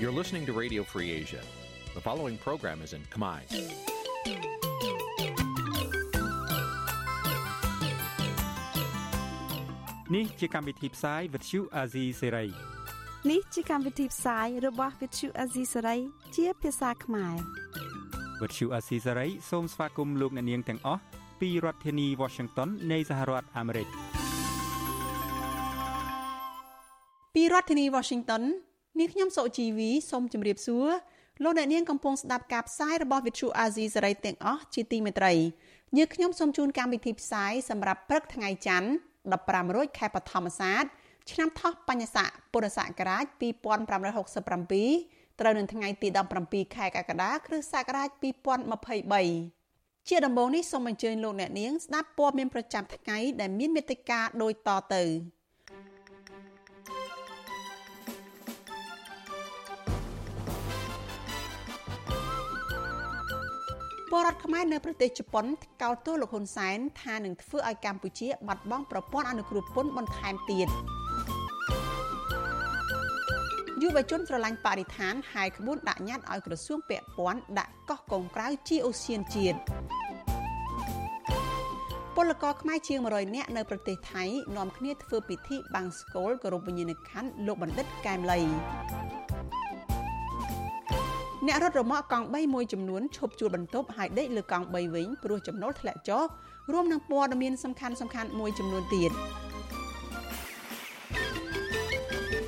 [0.00, 1.42] You're listening to Radio Free Asia.
[1.94, 3.40] The following program is in Khmer.
[10.12, 12.30] Nǐ chi càm bi tiệp xáy vệt chiu a zì sê
[13.30, 15.98] នេះជាកម្មវិធីផ្សាយរបស់ Vithu Azisari
[16.36, 17.34] ជាភាសាខ្មែរ
[18.42, 21.00] វិទ្យុអាស៊ីសេរីសូមស្វាគមន៍លោកអ្នកនាងទាំងអស់
[21.40, 23.88] ពីរដ្ឋធានី Washington នៃសហរដ្ឋអាមេរិក
[27.34, 28.42] ពីរដ្ឋធានី Washington
[28.99, 30.87] នាងខ្ញុំសុជីវីសូមជម្រាបសួរ
[31.43, 35.33] លោកអ្នកនាងកំពុងស្ដាប់ការផ្សាយរបស់ Vithu Azizi សេរីទាំងអស់ជាទីមេត្រី
[35.97, 38.89] យើងខ្ញុំសូមជូនកម្មវិធីផ្សាយសម្រាប់ព្រឹកថ្ងៃច័ន្ទ
[39.31, 40.83] 15រោចខែបឋមសាទ
[41.31, 46.07] ឆ្នាំថោះបញ្ញស័កពុរសករាជ2567ត្រូវនៅថ្ងៃទី
[46.41, 48.09] 17ខែកក្កដាគ្រិស្តសករាជ
[49.09, 55.03] 2023ជាដំបូងនេះសូមអញ្ជើញលោកអ្នកនាងស្ដាប់ព័ត៌មានប្រចាំថ្ងៃដែលមានមេត្តាដូចតទៅ
[64.11, 65.45] ពលរដ្ឋខ្មែរនៅប្រទេសជប៉ុន
[65.83, 70.67] កោតទោសលោកហ៊ុនសែនថានឹងធ្វើឲ្យកម្ពុជាបាត់បង់ប្រព័ន្ធអនុគ្រោះពន្ធបន្ថែមទៀត
[73.81, 79.57] យុវជនស្រឡាញ់បរិស្ថានហាយក្បួនដាក់ញត្តិឲ្យក្រសួងពាក់ព័ន្ធដាក់កោះកុងក្រៅជាអូសៀនជាតិ
[82.15, 84.23] ពលករខ្មែរជាង100នាក់នៅប្រទេសថៃ
[84.57, 88.39] នាំគ្នាធ្វើពិធីបាំងស្កូលគោរពវិញ្ញាណក្ខន្ធលោកបណ្ឌិតកែមលី
[91.47, 96.23] អ្នករត់រមាក់កង់3មួយចំនួនឈប់ជួលបន្ទប់ហើយដេកលើកង់3វិញព្រោះចំណូលធ្លាក់ចុះ
[96.71, 99.11] រួមនឹងព័ត៌មានសំខាន់សំខាន់មួយចំនួនទៀត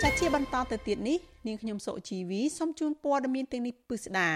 [0.02, 4.30] ចាជាបន្តទៅទៀតនេះនាងខ្ញុំសុជីវីសូមជូនព័ត៌មានទាំងនេះពិស្ដា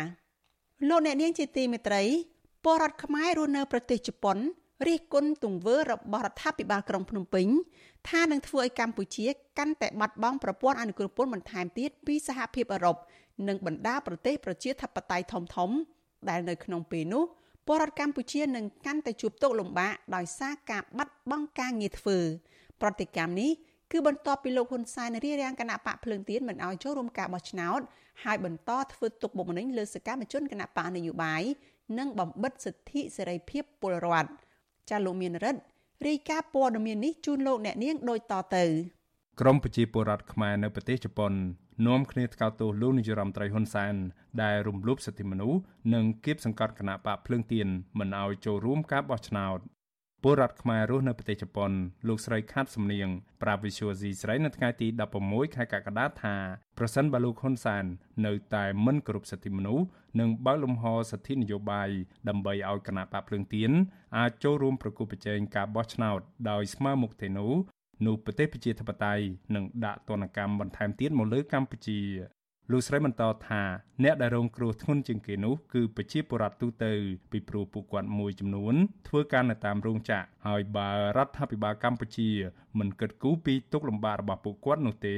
[0.90, 2.04] លោកអ្នកនាងជាទីមេត្រី
[2.64, 4.38] ពលរដ្ឋខ្មែររស់នៅប្រទេសជប៉ុន
[4.88, 7.48] រិះគន់ទង្វើរបស់រដ្ឋាភិបាលក្រុងភ្នំពេញ
[8.10, 9.26] ថានឹងធ្វើឲ្យកម្ពុជា
[9.58, 12.96] កាន់តែបាត់បង់ប្រព័ន្ធអនុគ្រោះពន្ធបន្ថែមទៀតពីសហភាពអឺរ៉ុប
[13.48, 15.70] និងបណ្ដាប្រទេសប្រជាធិបតេយ្យធំធំ
[16.30, 17.24] ដែលនៅក្នុងពេលនោះ
[17.68, 22.18] ពលរដ្ឋកម្ពុជានឹងកាន់តែជួបទុក្ខលំបាកដោយសារការបាត់បង់ការងារធ្វើ
[22.82, 23.52] ប្រតិកម្មនេះ
[23.92, 27.82] គឺបន្ទាប់ពីលោកហ៊ុនសែនរៀបរៀងគណៈបកភ្លើងទៀនមិនអោយចូលរួមការបោះឆ្នោត
[28.24, 31.44] ហើយបន្តធ្វើទុកបុកម្នេញលើសកម្មជនគណៈបកនយោបាយ
[31.98, 34.30] និងបំបិទសិទ្ធិសេរីភាពពលរដ្ឋ
[34.90, 35.62] ចាលោកមានរិទ្ធ
[36.08, 38.66] រាយការណ៍ព័ត៌មាននេះជូនលោកអ្នកនាងដូចតទៅ
[39.42, 41.32] ក្រមប្រជាពលរដ្ឋខ្មែរនៅប្រទេសជប៉ុន
[41.88, 43.96] នាំគ្នាថ្កោលទោសលោកនាយរដ្ឋមន្ត្រីហ៊ុនសែន
[44.44, 45.60] ដែលរំលោភសិទ្ធិមនុស្ស
[45.94, 47.68] និងគៀបសង្កត់គណៈបកភ្លើងទៀន
[48.00, 49.60] មិនឲ្យចូលរួមការបោះឆ្នោត
[50.24, 51.72] ពលរដ្ឋខ្មែររស់នៅប្រទេសជប៉ុន
[52.08, 53.08] លោកស្រីខាត់សំនៀង
[53.42, 54.88] ប្រាប់វិសុយស៊ីស្រីនៅថ្ងៃទី
[55.22, 56.36] 16ខែកក្កដាថា
[56.78, 57.86] ប្រសិនបើលោកហ៊ុនសែន
[58.26, 59.86] នៅតែមិនគោរពសិទ្ធិមនុស្ស
[60.20, 61.90] និងបើកលំហសិទ្ធិនយោបាយ
[62.30, 63.72] ដើម្បីឲ្យគណៈបកភ្លើងទៀន
[64.18, 66.20] អាចចូលរួមប្រគល់ប្រជែងការបោះឆ្នោត
[66.50, 67.54] ដោយស្មើមុខទេនោះ
[68.06, 69.24] នោះប្រទេសប្រជាធិបតេយ្យ
[69.56, 72.00] នឹងដាក់ទណ្ឌកម្មបន្ថែមទៀតមកលើកម្ពុជា
[72.72, 73.62] លោកស្រីបន្តថា
[74.04, 76.92] អ្នកដែលរងគ្រោះធ្ងន់ជាងគេនោះគឺប្រជាពលរដ្ឋទូទៅ
[77.32, 78.76] ពីព្រោះពួកគាត់មួយចំនួន
[79.08, 82.30] ធ្វើការនៅតាមរោងចក្រហើយបើរដ្ឋាភិបាលកម្ពុជា
[82.80, 85.18] មិនគិតគូរពីទុកលំបាករបស់ពួកគាត់នោះទេ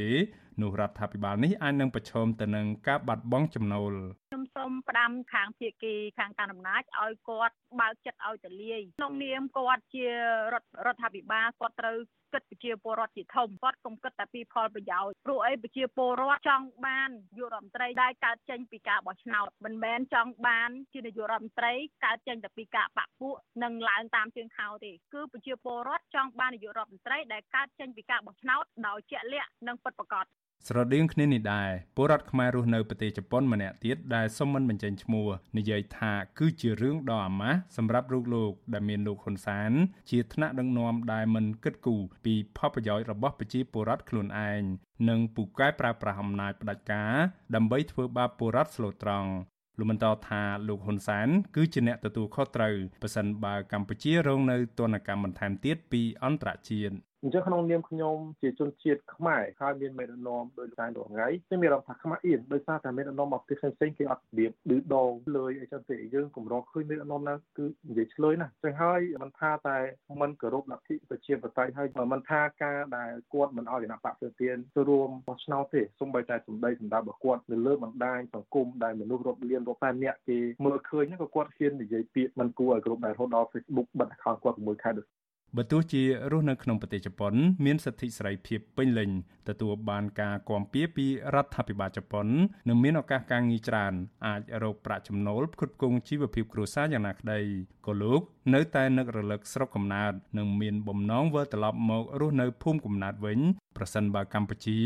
[0.62, 3.92] នោះរដ្ឋាភិបាលនេះអាចនឹងប្រឈមទៅនឹងការបាត់បង់ចំណូល
[4.25, 4.25] ខ្ញុំ
[4.56, 10.06] សូមផ្ដាំខាងភៀកគីខាងការអំណាចឲ្យគាត់បើកចិត្តឲ្យទលាយក្នុងនាមគាត់ជា
[10.54, 11.98] រដ្ឋរដ្ឋាភិបាលគាត់ត្រូវ
[12.34, 21.74] គិតប្រជាពលរដ្ឋជាធំគាត់កុំគិតតែពីផលប្រយោជន៍ព្រោះអីប្រជាពលរដ្ឋចង់បានយុរដ្ឋមន្ត្រីដែលកើតចេញពីការបោះឆ្នោតមិនមែនចង់បានជានាយករដ្ឋមន្ត្រី
[22.06, 30.26] កើតចេញតែពីការបពពួកនិងឡើងតាមជើងខោទេគឺប្រជាពលរដ្ឋចង់បាននាយករដ្ឋមន្ត្រីដែលកើតចេញពីការបោះឆ្នោតដោយជាក់លាក់និងពិតប្រាកដ
[30.68, 35.28] ស្រដៀងគ្នានេះដែរពលរដ្ឋខ្មែររស់នៅប្រទេសជប៉ុនម្នាក់ទៀតដែលសុំមិនបញ្ចេញឈ្មោះ
[35.58, 39.72] និយាយថាគឺជារឿងដ៏អាម៉ាស់សម្រាប់រូបលោកដែលមានលោកហ៊ុនសាន
[40.10, 44.62] ជាថ្នាក់ដឹកនាំដែលមិនគិតគូរពីផលប្រយោជន៍របស់ប្រជាពលរដ្ឋខ្លួនឯង
[45.10, 47.14] និងពូកែប្រើប្រាស់អំណាចផ្ដាច់ការ
[47.56, 49.32] ដើម្បីធ្វើបាបពលរដ្ឋស្លូតត្រង់
[49.80, 56.96] លោកបន្តថាលោកហ៊ុនសានគឺជាអ្នកទទួលខុសត្រូវប៉ះសិនបើកម្ពុជារងនៅទណ្ឌកម្មបន្ថែមទៀតពីអន្តរជាតិ
[57.26, 69.78] អញ្ចឹងក្នុងនាមខ្ញុំជាជនជាតិខ្មែរហើយមានមេដឹកនាំដោយលោកតែរងថ្ងៃខ្ញុំមានអារម្មណ៍ថាខ្មែរអៀនដោយសារតែមេដឹកនាំមកប្រទេសផ្សេងៗគេអត់របៀបឌឺដងលើអីចឹងទេយើងកម្រឃើញមេដឹកនាំណាគឺនិយាយឆ្លើយណាស់ចឹងហើយមិនថាតែ
[70.22, 85.08] មិនគោរពលទ្ធិប្រជាធិបតេយ្យហើយមិនថាការដែលគាត់មិនឲ្យគណៈបកប្រជាទានចូលរួមបោះឆ្នោតទេសូម្បីតែសម្ដីសម្ដាប់របស់គាត់នៅលើបណ្ដាញសង្គមដែលមនុស្សរាប់លានរាប់សែននាក់គេមើលឃើញក៏គាត់ហ៊ាននិយាយពាក្យមិនគួរឲ្យគ្រប់ដែររហូតដល់ Facebook បិទ account គាត់6ខែដូច
[85.58, 87.34] បើទោះជារស់នៅក្នុងប្រទេសជប៉ុន
[87.66, 89.10] មានសិទ្ធិសេរីភាពពេញលេញ
[89.50, 92.28] ទទួលបានការគាំពៀពីរដ្ឋាភិបាលជប៉ុន
[92.70, 93.94] និងមានឱកាសការងារច្រើន
[94.28, 97.40] អាចរកប្រាក់ចំណូលផ្គត់ផ្គង់ជីវភាពគ្រួសារយ៉ាងណាក្តី
[97.88, 98.22] ក៏លោក
[98.54, 103.40] នៅតែនឹករលឹកស្រុកកំណើតនិងមានបំណងវិលត្រឡប់មករស់នៅភូមិកំណើតវិញ
[103.78, 104.80] ប្រសិនបើកម្ពុជា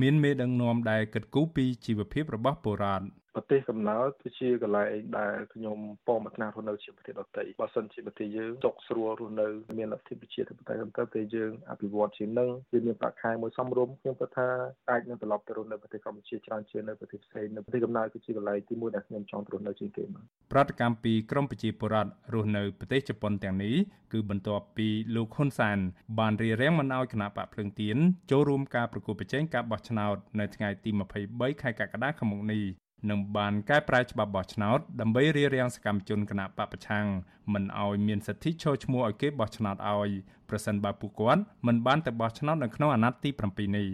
[0.00, 3.06] មានមេដឹកនាំដែលគិតគូរពីជីវភាពរបស់ពលរដ្ឋ
[3.36, 9.48] ប្រទេសកំណើតគឺជាកន្លែងដែលខ្ញុំពងប្រាថ្នារស់នៅជាប្រទេសដទៃបើសិនជាប្រទេសយើងចុកស្រួលរស់នៅ
[9.78, 14.48] មានលទ្ធិប្រជាធិបតេយ្យទៅប្រទេសយើងអភិវឌ្ឍជាងនឹងវាមានប្រាក់ខែមួយសមរម្យខ្ញុំគិតថា
[14.90, 20.22] អាចនឹងត្រឡប់ទៅរស់នៅប្រទេសកម្ពុជាច្រើនជាងនៅប្រទេសផ្សេងនៅប្រទេសកំណើតគឺជាកន្លែងទីមួយដែលខ្ញុំចង់រស់នៅជាងគេមក
[20.52, 23.74] ប្រតិកម្មពីក្រមប្រជាពលរដ្ឋរស់នៅប្រទេសជប៉ុនទាំងនេះ
[24.12, 25.78] គឺបន្ទាប់ពីលោកហ៊ុនសាន
[26.18, 27.96] បានរៀបរៀងមិនអោយគណៈបកភ្លើងទៀន
[28.30, 30.90] ចូលរួមការប្រគល់ប្រជែងការបោះឆ្នោតនៅថ្ងៃទី
[31.26, 32.62] 23ខែកក្កដាខាងមុខនេះ
[33.10, 37.06] នឹងបានកែប្រែច្បាប់បោះឆ្នោតដើម្បីរារាំងសកម្មជនគណបកប្រឆាំង
[37.52, 40.10] មិនឲ្យមានសិទ្ធិចូលឈ្មោះឲ្យគេបោះឆ្នោតឲ្យ
[40.48, 43.88] ប្រសិនបើពួកគាត់មិនបានទៅបោះឆ្នោតនៅក្នុងអាណត្តិទី7នេះ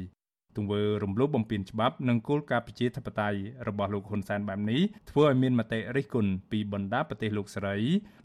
[0.56, 3.38] ទង្វើរំលោភបំពានច្បាប់និងគោលការណ៍ប្រជាធិបតេយ្យ
[3.68, 7.78] របស់លោកហ៊ុនសែនបែបនេះធ្វើឲ្យមានមតិរិះគន់ពីបណ្ដាប្រទេសលោកសេរី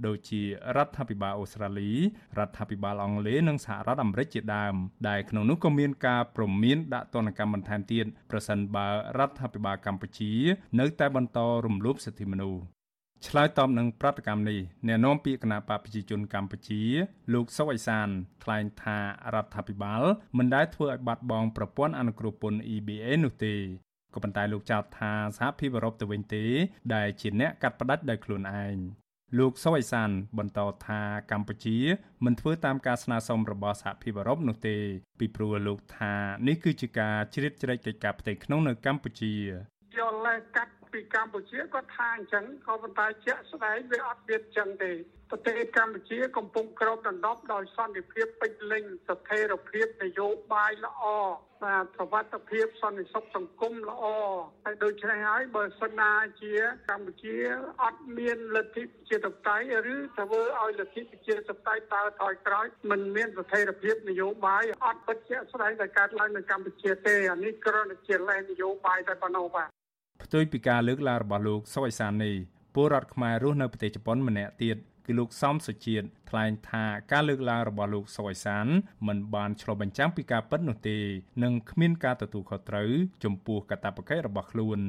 [0.08, 0.42] ដូចជា
[0.76, 1.92] រដ្ឋាភិបាលអូស្ត្រាលី
[2.38, 4.76] រដ្ឋាភិបាលអង់គ្លេសនិងសហរដ្ឋអាមេរិកជាដើម
[5.10, 8.88] ដែលក្នុងនោះក៏មានការព្រមានដាក់ទណ្ឌកម្មបន្ថែមទៀតប្រសិនបើ
[9.18, 10.32] រដ្ឋាភិបាលកម្ពុជា
[10.80, 12.77] នៅតែបន្តរំលោភសិទ្ធិមនុស្ស
[13.25, 16.81] ឆ្លើយតបនឹងប្រតិកម្មនេះអ្នកនាំពាក្យគណៈបកប្រជាជនកម្ពុជា
[17.34, 18.08] លោកសុកអេសាន
[18.44, 18.98] ថ្លែងថា
[19.34, 20.04] រដ្ឋាភិបាល
[20.38, 23.56] មិនដែលធ្វើឲ្យបាត់បង់ប្រព័ន្ធអនុគ្រោះពន្ធ EBA នោះទេ
[24.14, 26.46] ក៏ប៉ុន្តែលោកចោទថាសហភាពអឺរ៉ុបទៅវិញទេ
[26.96, 28.78] ដែលជាអ្នកកាត់ផ្តាច់ដោយខ្លួនឯង
[29.38, 31.78] លោកសុកអេសានបន្តថាកម្ពុជា
[32.25, 34.78] មិនធ្វើតាមការស្នើសុំរបស់សហភាពអឺរ៉ុបនោះទេ
[35.19, 36.14] ពីព្រោះលោកថា
[36.48, 39.34] នេះគឺជាការជ្រៀតជ្រែកកិច្ចការផ្ទៃក្នុងនៅកម្ពុជា
[39.98, 44.94] យល់លេកាត់ ពីកម្ពុជាគាត់ថាអញ្ចឹងក៏ប៉ុន្តែជាក់ស្ដែងវាអត់មានអញ្ចឹងទេ
[45.31, 51.04] ប្រទេសកម្ពុជាកំពុងក្របដណ្ដប់ដោយសន្តិភាពពេញលេញស្ថិរភាពនយោបាយល្អ
[51.63, 54.04] បាទប្រវត្តិភាពសន្តិសុខសង្គមល្អ
[54.66, 56.12] ហើយដូច្នេះហើយបើសិនណា
[56.42, 56.54] ជា
[56.90, 57.36] កម្ពុជា
[57.83, 69.69] អត់មានលទ្ធិប្រជាធិបតេយ្យឬធ្វើឲ្យលទ្ធិប្រជាធិបតេយ្យដើរថយក្រោយមិនមានស្ថិរភាពនយោបាយអត់ពិតជាស្ដែងតែកើតឡើងនៅកម្ពុជាទេអានេះគ្រាន់តែជាលេសនយោបាយតែប៉ុណ្ណោះបាទ
[70.28, 72.36] ផ្ទុយពីការលើកឡើងរបស់លោកសុកអេសាននេះ
[72.76, 78.66] ពលរដ្ឋខ្មែររស់នៅប្រទេសជប៉ុនម្នាក់ទៀតគឺលោកសំសុជាតិថ្លែងថាការលើកឡើងរបស់លោកសុកអេសាន
[79.08, 80.98] មិនបានឆ្លុះបញ្ចាំងពីការពិតនោះទេ
[81.44, 82.92] និងគ្មានការទទួលខុសត្រូវ
[83.24, 84.80] ចំពោះកាតព្វកិច្ចរបស់ខ្លួន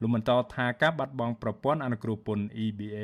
[0.00, 2.98] លោកបន្តថាការបាត់បង់ប្រព័ន្ធអនុគ្រោះពន្ធ EBA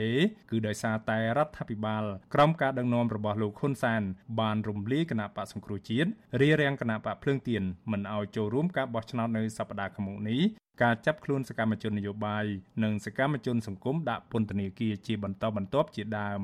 [0.50, 2.04] គឺដោយសារតែរដ្ឋាភិបាល
[2.34, 4.02] ក្រោមការដឹកនាំរបស់លោកហ៊ុនសាន
[4.40, 6.10] បានរំលាយគណៈបកសង្គ្រោះជាតិ
[6.40, 7.62] រារាំងគណៈបកភ្លើងទៀន
[7.92, 10.40] មិនឲ្យចូលរួមការបោះឆ្នោតនៅសប្តាហ៍ខាងមុខនេះ
[10.82, 12.44] ការចាប់ខ្លួនសកម្មជននយោបាយ
[12.82, 16.42] និងសកម្មជនសង្គមដាក់ពន្ធនាគារជាបន្តបន្ទាប់ជាដើម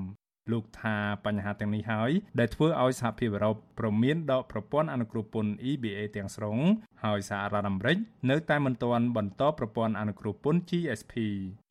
[0.52, 6.58] លោកថាបញ្ហាទាំងនេះហើយដែលធ្វើឲ្យសហភាពអឺរ៉ុបប្រមានដកប្រព័ន្ធអនុគ្រោះពន្ធ EBA ទាំងស្រុង
[7.04, 7.96] ហើយសហរដ្ឋអាមេរិក
[8.30, 11.14] នៅតែមិនទាន់បន្តប្រព័ន្ធអនុគ្រោះពន្ធ GSP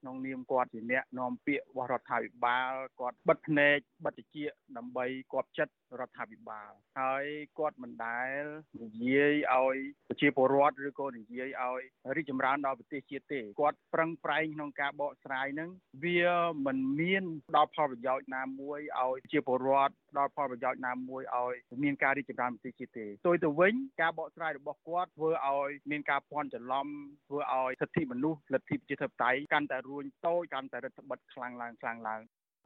[0.07, 4.35] ក្នុងនាមគាត់ជាអ្នកនាំពាក្យរបស់រដ្ឋាភិបាលគាត់បិទភ្នែកបិទតិច
[4.77, 7.25] ដើម្បីគាត់ចិត្តរដ្ឋាភិបាលហើយ
[7.59, 8.41] គាត់មិនដែល
[8.83, 9.77] និយាយឲ្យ
[10.09, 11.81] ប្រជាពលរដ្ឋឬក៏និយាយឲ្យ
[12.15, 15.69] រីកចម្រើនដល់ប្រទេសជាតិទេគាត់ប្រឹងប្រែងក្នុងការបកស្រាយនឹង
[16.03, 16.25] វា
[16.65, 17.23] មិនមាន
[17.55, 26.87] ដល់ផលប្រយោជន៍ណាមួយឲ្យប្រជាពលរដ្ឋ ដល់ផលប្រយោជន៍ណាមួយឲ្យមានការរីកចម្រើនប្រទេសជាតិទេផ្ទុយទៅវិញការបកស្រាយរបស់គាត់ធ្វើឲ្យមានការភ័ន្តច្រឡំ
[27.27, 32.21] ធ្វើឲ្យសិទ្ធិមនុស្សលទ្ធិប្រជាធិបតេយ្យកាន់តែរួញតូចកាន់តែរដ្ឋបិទខ្លាំងឡើងខ្លាំងឡើង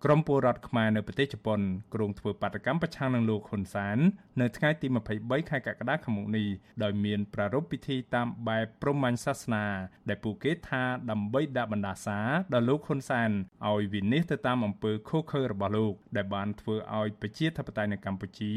[0.05, 1.59] ក្រមពលរដ្ឋខ្មែរនៅប្រទេសជប៉ុន
[1.93, 3.97] គ្រងធ្វើបាតកម្មប្រឆាំងនឹងលោកហ៊ុនសាន
[4.41, 4.87] នៅថ្ងៃទី
[5.19, 6.47] 23ខែកក្កដាខាងមុខនេះ
[6.83, 9.65] ដោយមានប្រារព្ធពិធីតាមបែបព្រហ្មញ្ញសាសនា
[10.09, 12.19] ដែលពួកគេថាដើម្បីដាក់បណ្ដាសា
[12.53, 13.29] ដល់លោកហ៊ុនសាន
[13.67, 18.53] ឲ្យវិនិច្ឆ័យទៅតាមអំពើខុសខើរបស់លោក ដែលបានធ្វើឲ្យប្រជាធិបតេយ្យនៅកម្ពុជា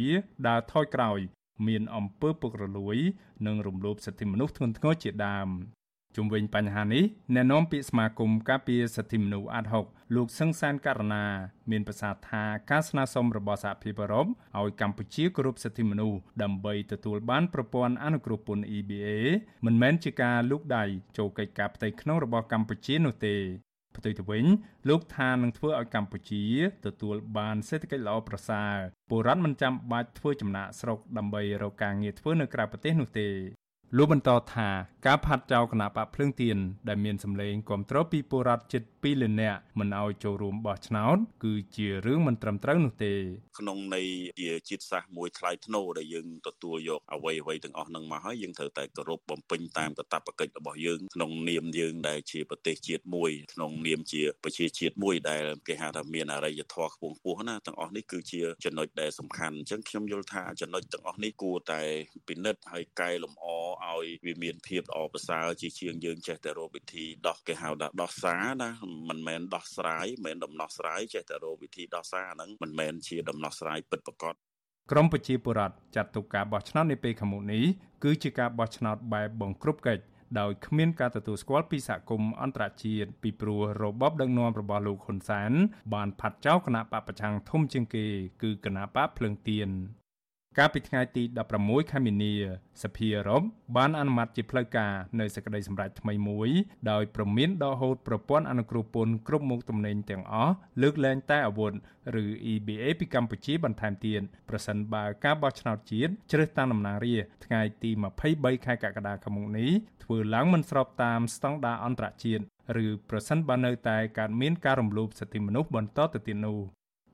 [0.49, 1.19] ដើរថយក្រោយ
[1.69, 2.97] មានអំពើពុករលួយ
[3.47, 5.49] និងរំលោភសិទ្ធិមនុស្សធ្ងន់ធ្ងរជាដើម
[6.17, 7.05] ជុំវិញបញ្ហានេះ
[7.35, 11.25] អ្នកនាំពាក្យសមាគមការពារសិទ្ធិមនុស្សអាត់ហុកលោកសឹងសានករណា
[11.71, 14.27] មានប្រសាសន៍ថាការស្នើសុំរបស់សហភាពអឺរ៉ុប
[14.59, 19.09] ឲ្យកម្ពុជាគោរពសិទ្ធិមនុស្សដើម្បីទទួលបានប្រព័ន្ធអនុគ្រោះពន្ធ EBA
[19.67, 20.85] មិនមែនជាការលូកដៃ
[21.19, 23.37] ចូលកិច្ចការផ្ទៃក្នុងរបស់កម្ពុជានោះទេ
[23.97, 24.45] ផ្ទុយទៅវិញ
[24.89, 26.45] លោកថានឹងធ្វើឲ្យកម្ពុជា
[26.87, 28.77] ទទួលបានសេដ្ឋកិច្ចល្អប្រសើរ
[29.11, 33.29] ពលរដ្ឋមិនចាំបាច់ធ្វើចំណាកស្រុកដើម្បីរកការងារធ្វើនៅក្រៅប្រទេសនោះទេ
[33.97, 34.69] លោកបន្តថា
[35.07, 36.57] ការផាត់ចោលគណៈបកភ្លើងទៀន
[36.89, 43.15] ដែលមានសម្លេងគ្រប់គ្រងពីពលរដ្ឋជិត2លាននាក់មិនឲ្យចូលរួមបោះឆ្នោតគឺជារឿងមិនត្រឹមត្រូវនោះទេ
[43.59, 44.07] ក្នុងន័យ
[44.41, 61.83] ជាជាតិសាសន៍មួយថ្លៃថ្នូរដែលយើងទទួលយកអ្វីអ្វីទាំងអស់នឹងមកហើយយើងត្រូវតែគោរពបំពេញតាមកាតព្វកិច្ចរបស់យើងក្នុងនាមយើងដែលជាប្រទេសជាតិមួយក្នុងនាមជាប្រជាជាតិមួយដែលគេហៅថាមានអរិយធម៌ខ្ពង់ខ្ពស់ណាទាំងអស់នេះគឺជាចំណុចដែលសំខាន់អញ្ចឹងខ្ញុំយល់ថាចំណុចទាំងអស់នេះគួរតែ
[62.29, 63.47] ពិនិត្យហើយកែលម្អ
[63.93, 68.71] ឲ្យវាមានភាពល្អប្រសើរជាជាងយើងចេះតែរកវិធីដោះគេហៅថាដោះសារណា
[69.09, 74.35] មិនមែនដោះស្រាយមិនមែនដំណោះស្រាយចេះតែរកវិធីដោះសារហ្នឹងមិនមែនជាដំណោះស្រាយពិតប្រាកដ
[74.91, 77.65] ក្រមប្រជាពលរដ្ឋចាត់ទុកការបោះឆ្នោតនាពេលខាងមុខនេះ
[78.05, 80.05] គឺជាការបោះឆ្នោតបែបបង្ក្រប់កិច្ច
[80.41, 85.53] ដោយគ្មានការទទួលស្គាល់ពីសហគមន៍អន្តរជាតិពីព្រោះរបបដឹកនាំរបស់លោកហ៊ុនសែន
[85.95, 88.05] បានផាត់ចោលគណៈបពប្រឆាំងធំជាងគេ
[88.43, 89.69] គឺគណៈបកភ្លើងទៀន
[90.59, 91.23] កាលពីថ្ងៃទី
[91.57, 92.33] 16ខែមីនា
[92.83, 93.43] សភាអឺរ៉ុប
[93.77, 96.51] បានអនុម័តជាផ្លូវការនៅសេចក្តីសម្រេចថ្មីមួយ
[96.91, 101.73] ដោយប្រមានដកហូតប្រព័ន្ធអនុគ្រោះពន្ធគ្រប់មុខទំនិញទាំងអស់លើកលែងតែអាវុធ
[102.23, 107.91] ឬ EBA ពីកម្ពុជាបន្ថែមទៀតប្រសិនបើការបោះឆ្នោតជាតិជ្រើសតាំងតំណាងរាស្ត្រថ្ងៃទី
[108.29, 109.71] 23ខែកក្កដាឆ្នាំនេះ
[110.05, 112.43] ធ្វើឡើងមិនស្របតាមស្តង់ដារអន្តរជាតិ
[112.85, 116.59] ឬប្រសិនបើនៅតែកើតមានការរំលោភសិទ្ធិមនុស្សបន្តទៅទៀតនោះ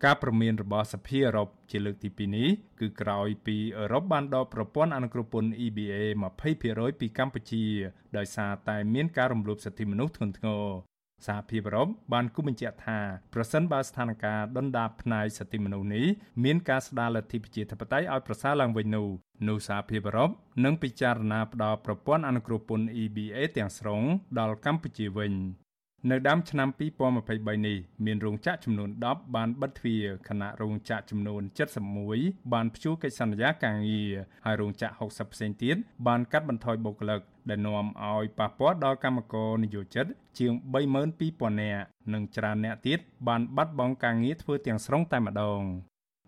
[0.05, 2.49] ការប្រមានរបស់សភាអឺរ៉ុបជាលើកទី2នេះ
[2.81, 5.97] គឺក្រោយពីអឺរ៉ុបបានដកប្រព័ន្ធអនុគ្រោះពន្ធ EBA
[6.51, 7.65] 20%ពីកម្ពុជា
[8.17, 10.65] ដោយសារតែមានការរំលោភសិទ្ធិមនុស្សធ្ងន់ធ្ងរ
[11.27, 12.99] សហភាពអឺរ៉ុបបានគូបញ្ជាក់ថា
[13.35, 16.07] ប្រសិនបើស្ថានភាពដុនដាបផ្នែកសិទ្ធិមនុស្សនេះ
[16.45, 19.09] មានការស្ដារលទ្ធិប្រជាធិបតេយ្យឲ្យប្រសើរឡើងវិញនោះ
[19.49, 20.31] នោះសហភាពអឺរ៉ុប
[20.65, 24.03] នឹងពិចារណាផ្ដល់ប្រព័ន្ធអនុគ្រោះពន្ធ EBA ទាំងស្រុង
[24.39, 25.33] ដល់កម្ពុជាវិញ
[26.09, 26.69] នៅដើមឆ្នាំ
[27.19, 31.43] 2023នេះមានរោងចក្រចំនួន10បានបិទទ្វារខណៈរោងចក្រចំនួន
[31.97, 34.13] 71បានព្យួរកិច្ចសន្យាការងារ
[34.45, 35.77] ហើយរោងចក្រ60ផ្សេងទៀត
[36.07, 40.07] បានកាត់បន្ថយបុគ្គលិកដែលនាំឲ្យប៉ះពាល់ដល់កម្មករនិយោជិត
[40.39, 40.53] ជាង
[41.13, 45.61] 32000នាក់និងច្រើនអ្នកទៀតបានបាត់បង់ការងារធ្វើទាំងស្រុងតែម្ដង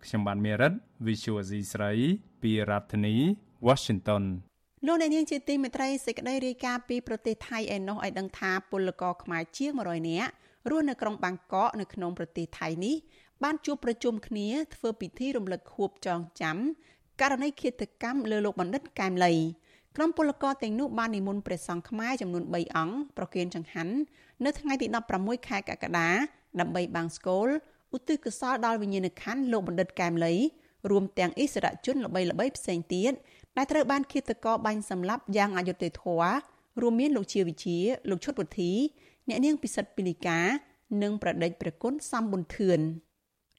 [0.04, 0.72] ខ្ញុំបានមេរិត
[1.06, 1.92] Visual C ស្រី
[2.42, 3.16] ពីរដ្ឋធានី
[3.66, 4.24] Washington
[4.86, 10.30] លោកអ្នកនាងជាទីមេត្រីសេចក្តីរាយការណ៍ពីប្រទេសថៃឯណោះឲ្យដឹងថាពលករខ្មែរជាង100នាក់
[10.70, 12.94] រស់នៅក្រុងបាងកកនៅក្នុងប្រទេសថៃនេះ
[13.42, 16.56] បានជួបប្រជុំគ្នាធ្វើពិធីរំលឹកខួបចងចាំ
[17.20, 19.34] ករណីឃាតកម្មលើលោកបណ្ឌិតកែមលី
[19.96, 23.94] ក្រុមពលករទាំងនោះបាននិមន្តព្រះសង្ឃខ្មែរចំនួន3អង្គប្រគេនចង្ហាន់
[24.44, 24.86] នៅថ្ងៃទី
[25.18, 26.10] 16ខែកក្កដា
[26.60, 27.48] ដើម្បីបាំងស្កូល
[27.96, 30.34] ឧទ្ទិសកុសលដល់វិញ្ញាណក្ខន្ធលោកបណ្ឌិតកែមលី
[30.90, 33.12] រួមទាំងអិសរាជជនល្បីៗផ្សេងទៀត
[33.56, 36.32] ដែលត្រូវបានឃាតករបាញ់សម្លាប់យ៉ាងអយុត្តិធម៌
[36.82, 37.78] រួមមានលោកជាវិជា
[38.11, 38.73] លោកឈុតវុធី
[39.28, 40.40] អ្នកនាងពិសិដ្ឋពីលីកា
[41.02, 42.80] និងប្រដេចព្រះគុណសំប៊ុនធឿន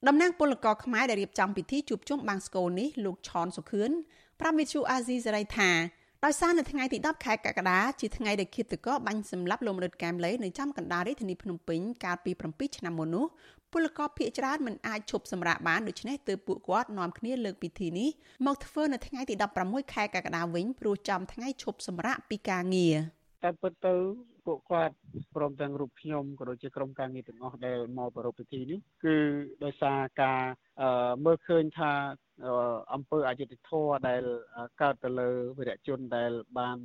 [0.08, 3.92] តំណាងពលករខ្មែរដែលរៀបចំពិធីជួបជុំបាំងស្កូលនេះលោកឆនសុខឿន
[4.40, 5.72] ប្រាំវិទ្យុអាស៊ីសេរីថា
[6.26, 13.26] ដោយសារនៅថ្ងៃទី10ខែកក្កដាជាថ្ងៃដែលឃាតករបាញ់សម្លាប់លោកមរិតកែមលីនៅចំកណ្ដាលរាជធានីភ្នំពេញកាលពី7ឆ្នាំមុននោះ
[13.74, 18.10] ពលករភៀកច្រើនមិនអាចឈប់សម្រាកបានដូច្នេះទើបពួកគាត់នាំគ្នាលើកពិធីនេះ
[18.46, 22.96] មកធ្វើនៅថ្ងៃទី16ខែកក្កដាវិញព្រោះចំថ្ងៃឈប់សម្រាកពីការងារ
[23.44, 23.96] តែពិតទៅ
[24.46, 24.96] ពួកគាត់
[25.36, 29.16] ព្រមទាំងរូបខ្ញុំក៏ដូចជាក្រុមការងារទាំងអស់ដែលមកប្រារព្ធពិធីនេះគឺ
[29.64, 30.42] ដោយសារការ
[31.26, 31.92] មើលឃើញថា
[32.94, 34.24] អង្គើអយុធធរដែល
[34.82, 36.78] កើតទៅលើវីរៈជនដែលបាន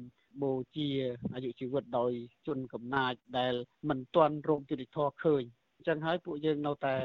[0.42, 0.88] បូជា
[1.34, 2.12] អាយុជីវិតដោយ
[2.46, 3.54] ជនកំណាចដែល
[3.88, 6.96] មិនទាន់រោគយុតិធធឃើញអញ្ចឹងហើយពួកយើងនៅតែ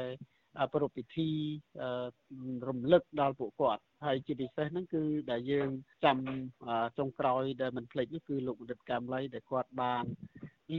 [0.74, 1.30] ប្រពៃពិធី
[2.68, 5.68] រំលឹកដល់ពួកគាត់ហើយជាពិសេសហ្នឹងគឺដែលយើង
[6.04, 6.18] ចាំ
[6.98, 10.04] ចុងក្រោយដែលមិនភ្លេចនេះគឺលោកបណ្ឌិតកាមលីដែលគាត់បាន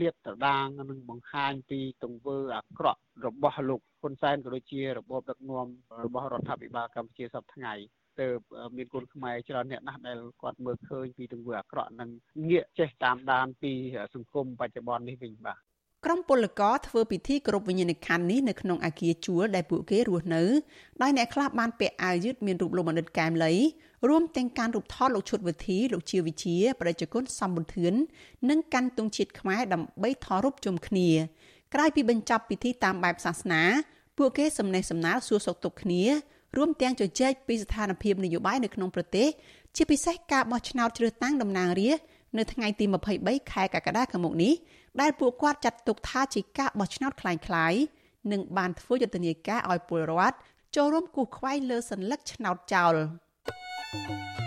[0.00, 5.66] លាតត្រដាងនិងបង្ហាញពីទង្វើអាក្រក់របស់លោកហ៊ុនសែនក៏ដូចជារបបដឹកនាំ
[6.04, 7.74] របស់រដ្ឋាភិបាលកម្ពុជាសពថ្ងៃ
[8.20, 8.26] ទៅ
[8.76, 12.08] មានគុណខ្មែរច្រើនអ្នកណាស់ដែលគាត់មើលឃើញពីទង្វើអាក្រក់និង
[12.50, 13.72] ងាកចេះតាមដានពី
[14.14, 15.60] សង្គមបច្ចុប្បន្ននេះវិញបាទ
[16.08, 20.42] ក្រុមពលករធ្វើពិធីគោរពវិញ្ញាណក្ខន្ធនេះនៅក្នុងអាគារជួលដែលពួកគេរស់នៅ
[21.02, 23.52] ដោយអ្នកខ្លះបានពាក់អាវយឺតមានរូបលោកបណ្ឌិតកែមលី
[24.08, 27.94] រួមទាំងការរូបថតលោកឈុតវិធីលោកជាវិជាប្រជាជនសំប៊ុនធឿន
[28.50, 31.10] និងកាន់ទង់ជាតិខ្មែរដើម្បីថតរូបជុំគ្នា
[31.74, 33.62] ក្រោយពីបញ្ចប់ពិធីតាមបែបសាសនា
[34.18, 36.02] ពួកគេសំណេះសំណាលសួរសុខទុក្ខគ្នា
[36.56, 39.28] រួមទាំងជជែកពីស្ថានភាពនយោបាយនៅក្នុងប្រទេស
[39.76, 42.85] ជាពិសេសការបោះឆ្នោតជ្រើសតាំងតំណាងរាស្ត្រ នៅថ្ងៃទី
[43.17, 44.53] 23ខែកក្កដាខាងមុខនេះ
[45.01, 47.81] ដែលពួកគាត់ចាត់ទុកថាជាការបោះឆ្នោតคล้ายៗ
[48.31, 50.35] និងបានធ្វើយុទ្ធនាការឲ្យពលរដ្ឋ
[50.75, 52.95] ចូលរួមគូសខ្វែងលើសัญลักษณ์ឆ្នោតចោល
[53.91, 54.44] thank you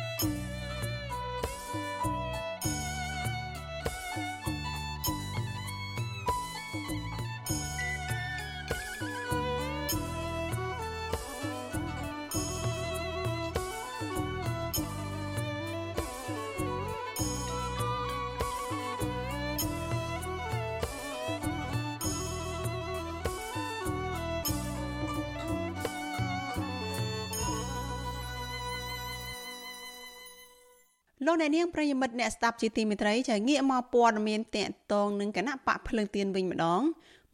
[31.29, 36.81] លោកអ្នកនាងប្រិយមិត្តអ្នកស្ដាប់ជាទីមេត្រីចាងាកមកព័ត៌មានតកតងនឹងគណៈបកភ្លើងទៀនវិញម្ដង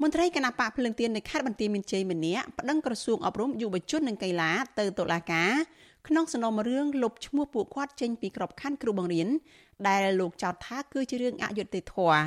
[0.02, 5.52] មន្ត្រីគណៈបកភ្លើងទៀននៅខេត្តបន្ទាយមានជ័យម្នាក់ប្តឹងក្រសួងអប់រំយុវជននិងកីឡាទៅតុលាការ
[6.08, 9.28] ក្នុងសំណុំរឿងលុបឈ្មោះពួកគាត់ចេញពីក្របខ័ណ្ឌគ្រូបង្រៀន
[9.88, 12.20] ដែលលោកចោទថាគឺជារឿងអយុត្តិធម៌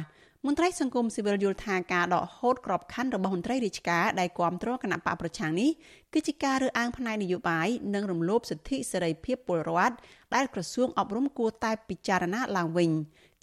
[0.47, 5.71] មន្ត្រីសង្គមស៊ីវិលយល់ថាការដកហូតក្របខ័ណ្ឌរបស់មន្ត្រីរាជការដែលគាំទ្រគណៈបកប្រឆាំងនេះ
[6.13, 9.95] គឺជាការរើសអើងផ្នែកនយោបាយនិងរំលោភសិទ្ធិសេរីភាពពលរដ្ឋ
[10.35, 12.91] ដែលក្រសួងអប់រំគួរតែពិចារណាឡើងវិញ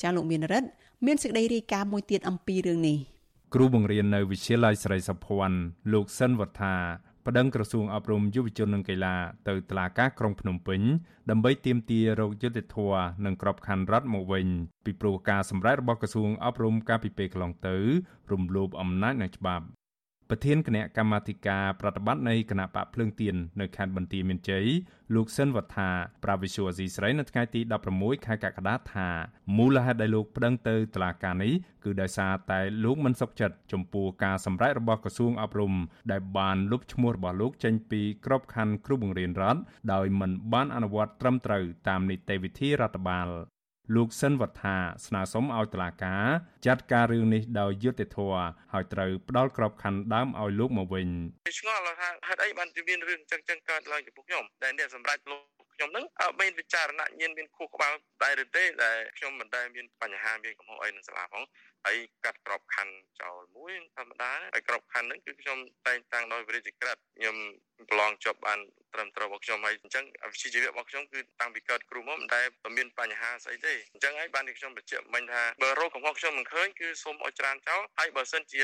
[0.02, 0.70] ចាលោកមានរិទ្ធ
[1.06, 2.98] មានសេចក្តីរាយការណ៍មួយទៀតអំពីរឿងនេះ
[3.54, 5.60] គ្រូបង្រៀននៅវិទ្យាល័យស្រីសុភ័ណ្ឌ
[5.94, 6.76] លោកសិនវត្ថា
[7.28, 9.16] ប្តឹងក្រសួងអប់រំយុវជននិងកីឡា
[9.48, 10.82] ទៅតុលាការក្រុងភ្នំពេញ
[11.30, 14.48] ដើម្បីទាមទាររោគយុត្តិធម៌និងក្របខ័ណ្ឌរដ្ឋមកវិញ
[14.86, 17.78] ពីព្រោះការសម្រេចរបស់ក្រសួងអប់រំកាលពីពេលកន្លងទៅ
[18.32, 19.66] រំលោភអំណាចនៃច្បាប់
[20.30, 24.66] ប្រធានគណៈកម្មាធិការប្រតិបត្តិនៃគណៈបកភ្លើងទៀននៅខេត្តបន្ទាយមានជ័យ
[25.16, 25.90] លោកសិនវត្ថា
[26.24, 27.62] ប្រាវិសុវអាស៊ីស្រីនៅថ្ងៃទី
[27.94, 29.10] 16ខែកក្កដាថា
[29.58, 31.54] មូលហេតុដែលលោកប្តឹងទៅតុលាការនេះ
[31.84, 35.74] គឺដោយសារតែលោកមិនសុខចិត្តចំពោះការសម្រេចរបស់ក្រសួងអប់រំ
[36.12, 39.62] ដែលបានលុបឈ្មោះរបស់លោកចេញពីក្របខ័ណ្ឌគ្រូបង្រៀនរដ្ឋ
[39.94, 43.30] ដោយមិនបានអនុវត្តត្រឹមត្រូវតាមនីតិវិធីរដ្ឋបាល
[43.94, 44.76] លោកសិនវត្ថា
[45.06, 46.26] ស្នើសុំឲ្យតុលាការ
[46.66, 51.08] ចាត់ការរឿងនេះដោយយុត្តិធម៌ហើយត្រូវផ្ដល់ក្របខ័ណ្ឌដើមឲ្យលោកមកវិញ
[51.60, 56.06] ឆ្ងល់ថាហេតុអីបានជាមានរឿងចឹងចឹងកើតឡើងចំពោះខ្ញុំដែលអ្នកសម្រាប់លោក ខ្ញុំនឹង
[56.42, 61.44] មានវិចារណញ្ញាណមានខួរក្បាលដែរឬទេដែលខ្ញុំមិនដែលមានបញ្ហាមានកំហុសអីនឹងសាលាផង
[61.86, 67.36] ហើយកាត់ក្របខ័ណ្ឌចោលមួយធម្មតាហើយក្របខ័ណ្ឌហ្នឹងគឺខ្ញុំតែងតាំងដោយវិរិយក្រិតខ្ញុំ
[67.90, 68.60] ប្រឡងជាប់បាន
[68.94, 72.46] ត្រឹមត្រូវរបស់ខ្ញុំហើយអញ្ចឹងវិជ្ជាជីវៈរបស់ខ្ញុំគឺតាំងពីកើតគ្រូមកមិនដែល
[72.78, 78.62] មានបញ្ហាស្អីទេអញ្ចឹងហើយបានខ្ញុំបញ្ជាក់មិញថាបើរោគកំហុសខ្ញុំមិនឃើញគឺសូមឲ្យច្រានចោលហើយបើសិនជា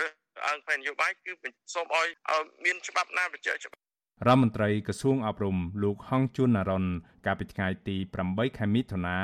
[0.00, 0.12] រើស
[0.46, 1.30] អើងផ្នែកនយោបាយគឺ
[1.74, 2.08] សូមឲ្យ
[2.64, 3.82] មានច្បាប់ណាបញ្ជាក់ច្បាប់
[4.26, 6.84] រដ្ឋមន្ត្រីក្រសួងអប់រំលោកហងជួនណារ៉ុន
[7.26, 9.18] កាលពីថ្ងៃទី8ខែមិថុនា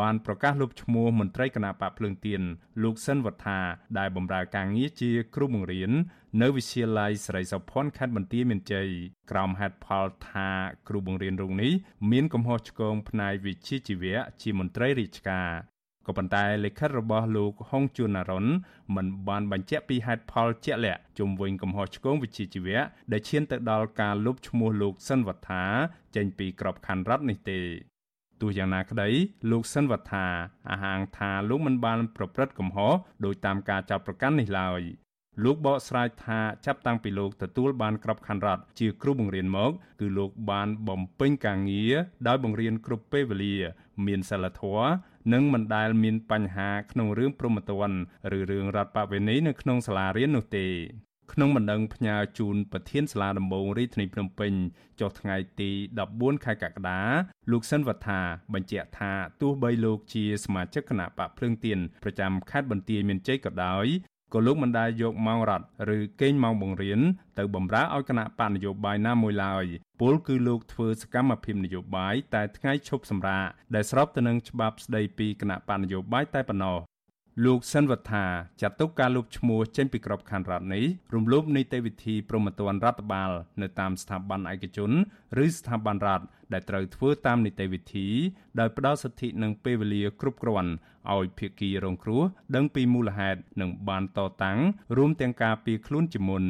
[0.00, 2.42] បានប្រកាសលុបឈ្មោះមន្ត្រីគណៈបកភ្លើងទៀន
[2.82, 3.58] លោកសិនវត្ថា
[3.98, 5.90] ដែលបម្រើការងារជាគ្រូបង្រៀន
[6.42, 8.88] នៅវិទ្យាល័យស្រីសុភ័ណ្ឌខេត្តបន្ទាយមានជ័យ
[9.30, 10.48] ក្រោមហេតុផលថា
[10.88, 11.72] គ្រូបង្រៀនរូបនេះ
[12.12, 15.50] មានកំហុសឆ្គងផ្នែកវិជ្ជាជីវៈជាមន្ត្រីរាជការ
[16.06, 18.46] ក៏ប៉ុន្តែលិខិតរបស់លោកហុងជួនណារុន
[18.96, 22.80] មិនបានបញ្ជាក់ពីហេតុផលជាក់លាក់ជុំវិញកំហុសឆ្គងវិជ្ជាជីវៈ
[23.12, 25.64] ដែលឈានទៅដល់ការលុបឈ្មោះលោកសិនវត្ថា
[26.16, 27.60] ចេញពីក្របខ័ណ្ឌរដ្ឋនេះទេ
[28.40, 29.08] ទោះយ៉ាងណាក្តី
[29.50, 30.26] លោកសិនវត្ថា
[30.70, 32.92] អះអាងថាលោកមិនបានប្រព្រឹត្តកំហុស
[33.24, 34.82] ដោយតាមការចោទប្រកាន់នេះឡើយ
[35.44, 41.94] លោកបកស្រាយថាចាប់តាំងពីលោកទទួលបានក្របខ័ណ្ឌរដ្ឋជាគ្រូបង្រៀនមក គឺលោកបានបំពេញការងារ
[42.28, 43.56] ដោយបង្រៀនគ្រប់ពេលវេលា
[44.06, 44.86] មានសិលធម៌
[45.32, 47.98] និងមិនដែលមានបញ្ហាក្នុងរឿងព្រហ្មទណ្ឌ
[48.38, 50.66] ឬរឿងរដ្ឋបវេនីនៅក្នុងសាលារៀននោះទេ
[51.32, 54.52] ក្នុងបណ្ដឹងផ្ញើជូនប្រធានសាលាដំបងរាជធានីភ្នំពេញ
[55.00, 55.70] ចុះថ្ងៃទី
[56.08, 57.00] 14ខែកក្កដា
[57.50, 58.20] លោកសិនវត្ថា
[58.54, 63.86] បញ្ជាក់ថាទោះបីលោកជាសមាជិកគណៈបកភ្លើងទៀនប្រចាំខេត្តបន្ទាយមានជ័យក៏ដោយ
[64.34, 65.66] ក៏លោកមិនដែលយកម៉ោងរត់
[65.96, 67.00] ឬកេងម៉ោងបង្រៀន
[67.38, 69.64] ទៅបម្រើឲ្យគណៈបកនយោបាយណាមួយឡើយ
[70.00, 76.78] ពលគឺលោកធ្វើសកម្មភាពនយោបាយតែថ្ងៃឈប់សម្រាកដែលស្របទៅនឹងច្បាប់ស្តីពីគណៈបកនយោបាយតែប៉ុណ្ណោះ
[77.42, 78.24] លោកសិនវត្ថា
[78.60, 83.30] ចាត់ទុកការលុបឈ្មោះចេញពីក្របខ័ណ្ឌរដ្ឋនេះរំលោភនីតិវិធីប្រមត្តនរដ្ឋបាល
[83.62, 84.90] នៅតាមស្ថាប័នឯកជន
[85.44, 88.08] ឬស្ថាប័នរដ្ឋដែលត្រូវធ្វើតាមនីតិវិធី
[88.60, 90.72] ដោយផ្ដល់សិទ្ធិនិងពេលវេលាគ្រប់គ្រាន់
[91.14, 92.22] ឲ្យភាគីរងគ្រោះ
[92.54, 94.58] ដឹងពីមូលហេតុនិងបានតតាំង
[94.96, 96.44] រួមទាំងការពីខ្លួនជាមុន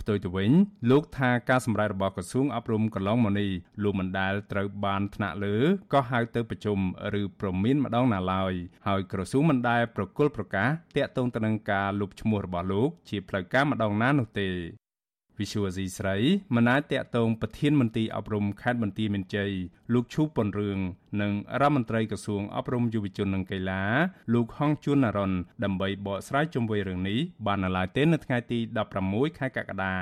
[0.00, 0.52] ផ្ទុយទៅវិញ
[0.90, 3.50] លោកថាការសម្រេចរបស់ក្រសួងអប់រំកន្លងមកនេះ
[3.82, 5.56] លោកមិនដែលត្រូវបានថ្នាក់លើ
[5.92, 6.78] ក៏ហៅទៅប្រជុំ
[7.20, 8.52] ឬប្រមានម្ដងណាឡើយ
[8.86, 14.48] ហើយក្រសួងមិនដែលប្រគល់ប្រកាសតាក់ទងទៅនឹងការលុបឈ្មោះរបស់លោកជាផ្លូវការម្ដងណានោះទេ
[15.40, 16.16] វិសុវអាស៊ីស្រី
[16.54, 19.52] មិនអាចតាក់ទងប្រធានមន្ត្រីអប់រំខេត្តបន្ទាយមានជ័យ
[19.94, 20.78] លោកឈូប៉ុនរឿង
[21.22, 23.82] និងរដ្ឋមន្ត្រីក្រសួងអប់រំយុវជននិងកីឡា
[24.34, 25.32] លោកហងជួនណារ៉ុន
[25.64, 28.58] ដើម្បីបកស្រាយជុំវិញរឿងនេះបាននៅឡើយទេនៅថ្ងៃទី
[28.98, 29.96] 16ខែកក្កដា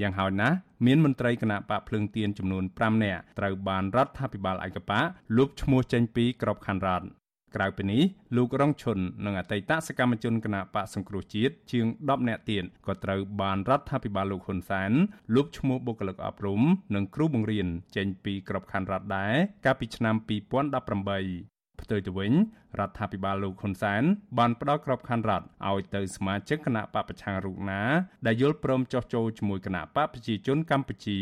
[0.00, 7.21] យ៉ាងហោចណាស់មានមន្ត្រីគណៈបកភ្លើងទៀនចំនួន5នាក់ត្រូវបានរដ្ឋាភិបាលឯកបកលុបឈ្មោះចេញពីក្របខ័ណ្ឌរដ្ឋ
[7.56, 8.02] ក្រៅពីនេះ
[8.36, 14.92] លោករងឈុននិងអតីតសកម្មជនគណបកសង្គ្រោះជាតិជាង10នាក់ទៀតក៏ត្រូវបានរដ្ឋាភិបាលលោកហ៊ុនសែន
[15.34, 16.62] លុបឈ្មោះបុគ្គលិកអប់រំ
[16.94, 19.34] និងគ្រូបង្រៀនចេញពីក្របខ័ណ្ឌរដ្ឋដែរ
[19.64, 22.32] កាលពីឆ្នាំ2018ផ្ទុយទៅវិញ
[22.78, 24.02] រដ្ឋាភិបាលលោកហ៊ុនសែន
[24.38, 27.82] បានផ្ដល់ក្របខ័ណ្ឌរដ្ឋឲ្យទៅសមាជិកគណៈបកប្រឆាំងរូបណា
[28.26, 31.20] ដែលយល់ព្រមចោះចូលជាមួយគណៈបកប្រជាជនកម្ពុជា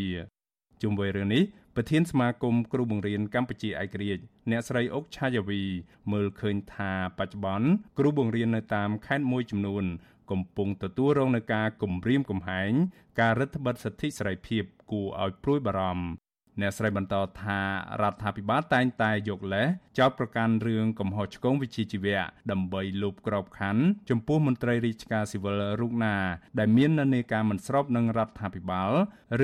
[0.81, 1.43] ជុំវិញរឿងនេះ
[1.75, 5.61] ប្រធានសមាគមគ្រូបង្រៀនកម្ពុជាឯករាជ្យអ្នកស្រីអុកឆាយាវី
[6.11, 9.85] មើលឃើញថាបច្ចុប្បន្នគ្រូបង្រៀននៅតាមខេត្តមួយចំនួន
[10.31, 12.71] កំពុងទទួលរងនឹងការគំរាមកំហែង
[13.19, 16.05] ការរឹតបន្តឹងសិទ្ធិសេរីភាពគួរឲ្យព្រួយបារម្ភ
[16.59, 17.59] អ្នកស្រីបន្តថា
[18.01, 19.67] រដ្ឋាភិបាលតែងតែយកលេស
[19.99, 26.15] ចោទប្រកាន់រឿងកំហុសឆ្គងវិជ្ជាជីវៈដើម្បីលូបក្របខ័ណ្ឌចំពោះមន្ត្រីរាជការស៊ីវិលរូបណា
[26.59, 28.91] ដែលមាននានាការមិនស្របនឹងរដ្ឋាភិបាល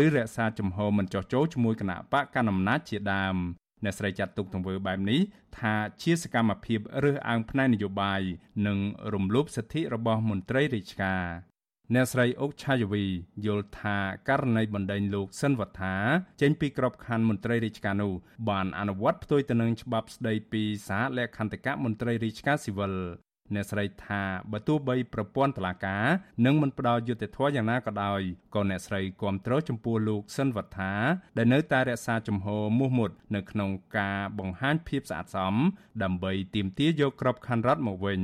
[0.03, 3.37] ឬរក្សាជំហរមិនចោះចូលជាមួយគណៈបកកណ្ដាលអំណាចជាដើម
[3.83, 5.19] អ្នកស្រីចាត់ទុកទង្វើបែបនេះ
[5.59, 8.21] ថាជាសកម្មភាពរើសអើងផ្នែកនយោបាយ
[8.67, 8.77] និង
[9.13, 11.23] រំលោភសិទ្ធិរបស់មន្ត្រីរាជការ
[11.95, 13.03] អ្នកស្រីអុកឆាយវី
[13.45, 13.97] យល់ថា
[14.29, 15.95] ករណីបណ្ដេញលោកសិនវត្ថា
[16.41, 18.13] ចេញពីក្របខ័ណ្ឌមន្ត្រីរាជការនោះ
[18.49, 22.93] បានអនុវត្តផ្ទុយទៅនឹងច្បាប់ស្តីពីសហលក្ខន្តិកៈមន្ត្រីរាជការស៊ីវិល
[23.55, 24.21] អ្នកស្រីថា
[24.51, 26.05] បើទោះបីប្រព័ន្ធតុលាការ
[26.45, 28.21] នឹងមិនផ្ដល់យុត្តិធម៌យ៉ាងណាក៏ដោយ
[28.55, 30.93] ក៏អ្នកស្រីគាំទ្រចំពោះលោកសិនវត្ថា
[31.37, 35.55] ដែលនៅតែរក្សាជំហរមោះមុតនៅក្នុងការបង្ហាញភាពស្អាតស្អំ
[36.03, 38.21] ដើម្បីទាមទារយកក្របខ័ណ្ឌរដ្ឋមកវិញ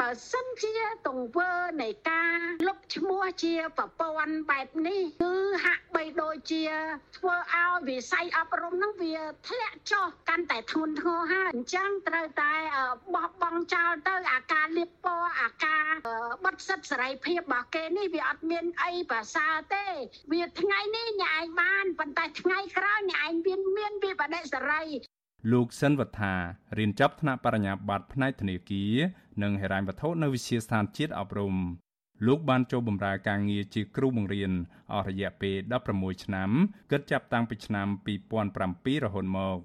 [0.00, 0.76] បើសិនជា
[1.08, 1.50] ទង្វើ
[1.82, 6.64] នៃការលុបឈ្មោះជាប្រព័ន្ធបែបនេះគឺហាក់បីដូចជា
[7.16, 12.54] ធ្វើឲ្យវិស័យអប់រំហ្នឹងវាធ្លាក់ចុះកាន់តែធ្ងន់ធ្ងរហើយអញ្ចឹងត្រូវតែ
[13.14, 15.84] បោះបង់ចោលទៅអាការលៀបពណ៌អាការ
[16.44, 19.86] បិទសិទ្ធិសេរីភាពរបស់គេនេះវាអត់មានអីប្រសើរទេ
[20.32, 24.84] វាថ្ងៃនេះអ្នកឯងបានប៉ុន្តែថ្ងៃក្រោយអ្នកឯងមានមានវិបដិសេរី
[25.52, 26.34] លោកសិនវត្ថា
[26.78, 28.96] រៀនចប់ថ្នាក់បរិញ្ញាបត្រផ្នែកធនាគារ
[29.42, 31.54] និងហិរញ្ញវត្ថុនៅវិទ្យាស្ថានជាតិអប់រំ
[32.26, 34.52] លោកបានចូលបម្រើការងារជាគ្រូបង្រៀន
[34.92, 35.56] អស់រយៈពេល
[35.92, 36.50] 16ឆ្នាំ
[36.90, 37.88] គិតចាប់តាំងពីឆ្នាំ
[38.46, 39.58] 2007រហូតមក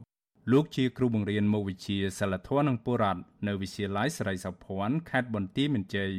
[0.51, 6.13] លោកជាគ្រូបង្រៀនមុខវិជ្ជាសិលធម៌និងពុរដ្ឋនៅវិទ្យាល័យសេរីសោភ័ណ្ឌខេត្តបន្ទាយមានជ័យ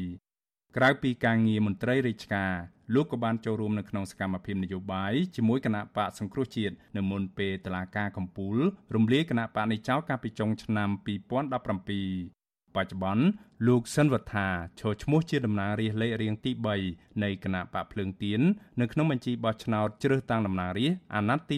[0.77, 2.53] ក្រៅពីការងារមន្ត្រីរាជការ
[2.95, 8.57] លោកក៏បានចូលរួមនៅក្នុងសកម្មភាពនយោបាយជាមួយគណៈបកសង្គ្រោះជាតិនៅមុនពេលតឡាការកំពូល
[8.95, 12.42] រំលាយគណៈបកនេះចោលកាលពីចុងឆ្នាំ2017
[12.77, 13.25] បច្ចុប្បន្ន
[13.67, 14.47] លោកសិនវត្ថា
[14.81, 16.53] ឈរឈ្មោះជាតំណាងរាស្ត្រលេខរៀងទី
[16.87, 18.41] 3នៃគណៈបកភ្លើងទៀន
[18.81, 21.57] នៅក្នុងបញ្ជីបោះឆ្នោតជ្រើសតាំងតំណាងរាស្ត្រអាណត្តិទី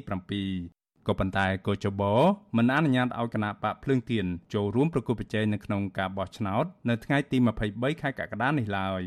[0.48, 2.14] 7ក៏ប៉ុន្តែកោចបោ
[2.57, 7.37] មិនអនុញ្ញាតឲ្យគណៈបកភ្លើងទៀនចូលរួមប្រគល់ប្រជែងនៅក្នុងការបោះឆ្នោតនៅថ្ងៃទី
[7.70, 9.03] 23ខែកក្កដានេះឡើយ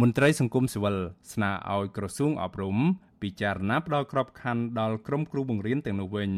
[0.00, 0.96] មន្ត្រីសង្គមស៊ីវិល
[1.32, 2.78] ស្នើឲ្យក្រសួងអប់រំ
[3.22, 6.30] ពិចារណាផ្ដល់ក្របខ័ណ្ឌដល់ក្រុមគ្រូបង្រៀនទាំងនោះវិញ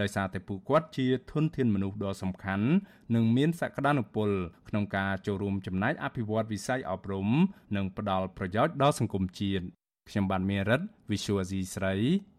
[0.00, 2.66] ដោយសារតែពួកគាត់ជាធនធានមនុស្សដ៏សំខាន់
[3.14, 4.28] និងមានសក្តានុពល
[4.68, 7.28] ក្នុងការចូលរួមចំណែកអភិវឌ្ឍវិស័យអប់រំ
[7.76, 9.64] និងផ្ដល់ប្រយោជន៍ដល់សង្គមជាតិ
[10.08, 11.94] ខ្ញុំបានមេរិត Visual Asia ស្រី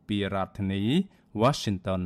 [0.07, 0.83] ពីរដ្ឋធានី
[1.41, 2.03] Washington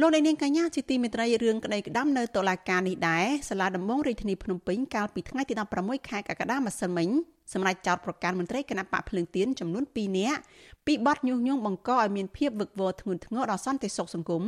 [0.00, 7.08] លោកនាងកញ្ញាជាទីមេត្រីរឿងក្តីក្តាំនៅតុលាការនេះដែរសាលាដំបងរាជធានីភ្នំពេញកាលពីថ្ងៃទី16ខែកក្កដាម្សិលមិញ
[7.52, 10.40] សម្រាប់ចោតប្រកាសមន្ត្រីគណៈបកភ្លើងទៀនចំនួន2នាក់
[10.86, 14.42] ពីបទញុះញង់បង្កឲ្យមានភាពវឹកវរធ្ងន់ធ្ងរដល់សន្តិសុខសង្គម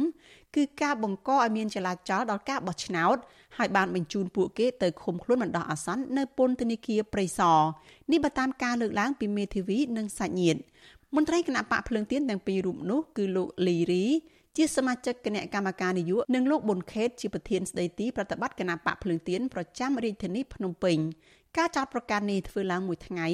[0.57, 3.17] គឺការបង្កឲ្យមានចលាចលដល់ការបោះឆ្នោត
[3.59, 7.61] ហើយបានបញ្ជូនពួកគេទៅឃុំខ្លួនបណ្ដោះអាសន្ននៅពន្ធនាគារព្រៃសរ
[8.13, 10.61] នេះបើតាមការលើកឡើងពីមេធាវីនិងសាច់ញាតិ
[11.17, 14.07] មន្ត្រីគណៈបកភ្លើងទៀនទាំងពីររូបនោះគឺលោកលីរី
[14.57, 20.99] ជាសមាជិកគណៈកម្មការនយោបាយនិងលោកប៊ុនខេតជាប្រធានស្ដីទីប្រតិបត្តិគណៈបកភ្លើងទៀនប្រចាំរាជធានីភ្នំពេញ
[21.59, 23.27] ការចោទប្រកាន់នេះធ្វើឡើងមួយថ្ងៃ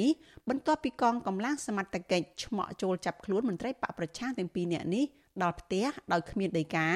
[0.49, 5.05] បន្ទាប់ពីកងកម្លាំងសមត្ថកិច្ចឈ្មោះចូលចាប់ខ្លួនមន្ត្រីបកប្រឆាំងទាំងពីរនាក់នេះ
[5.43, 6.87] ដល់ផ្ទះដោយគ្មានដីកា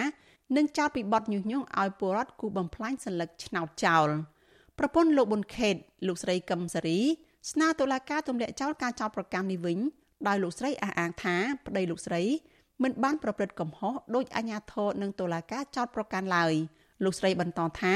[0.58, 4.08] និងចោទពីបទញុះញង់ឲ្យពលរដ្ឋគូបំផ្លាញសន្លឹកឆ្នោតចោល
[4.80, 5.76] ប្រពន្ធលោកប៊ុនខេត
[6.08, 7.00] លោកស្រីកឹមសារី
[7.52, 9.80] ស្នើតុលាការទម្លាក់ចោលការចោទប្រកាន់នេះវិញ
[10.28, 12.22] ដោយលោកស្រីអះអាងថាប្តីលោកស្រី
[12.84, 16.54] មិនបានប្រព្រឹត្តកំហុសដោយអាជ្ញាធរនិងតុលាការចោទប្រកាន់ឡើយ
[17.04, 17.96] លោកស្រីបន្តថា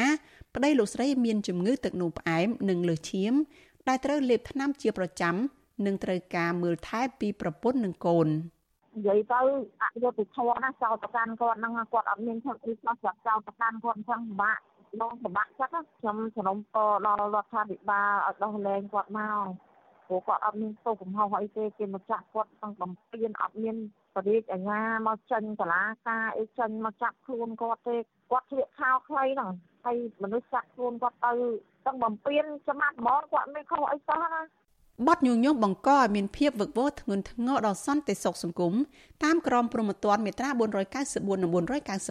[0.60, 3.34] ប្តីលោកស្រីមានជំងឺទឹកនោមផ្អែមនិងលើសឈាម
[3.88, 5.36] ដែលត្រូវលេបថ្នាំជាប្រចាំ
[5.86, 8.28] និងត្រូវការមើលថែពីប្រពន្ធនិងកូន
[8.98, 9.41] និយាយទៅ
[9.82, 14.60] អយុធធម៌ណាចោលប្រកាន់គាត់ហ្នឹងគាត់អត់មានធ្វើអីខ្លះចោលចោលប្រកាន់គាត់អញ្ចឹងពិបាក
[15.02, 19.46] បងពិបាកចិត្តខ្ញុំសនំពរដល់រដ្ឋាភិបាលឲ្យដោះលែងគាត់មក
[20.08, 23.76] ព្រោះគាត់អត់មានទោសកំហុសអីទេគេមកចាក់គាត់ទាំងបំពេញអត់មាន
[24.15, 27.96] បរិយាអាញាមកចេញតឡាការអីចេញមកចាប់ខ្លួនគាត់ទេ
[28.32, 29.52] គាត់ធ្លាក់ខោខ្លីហ្នឹង
[29.88, 31.32] ហើយមនុស្សចាក់ខ្លួនគាត់ទៅ
[31.86, 34.41] ទាំងបំពេញចំណាត់ហ្មងគាត់មិនខុសអីសោះណា
[35.08, 38.73] បទញុះញង់បង្កឲ្យមានភាពវឹកវរធ្ងន់ធ្ងរដល់សន្តិសុខសង្គម
[39.23, 40.50] តាមក្រមព្រហ្មទណ្ឌមាត្រា
[40.95, 41.52] 494និង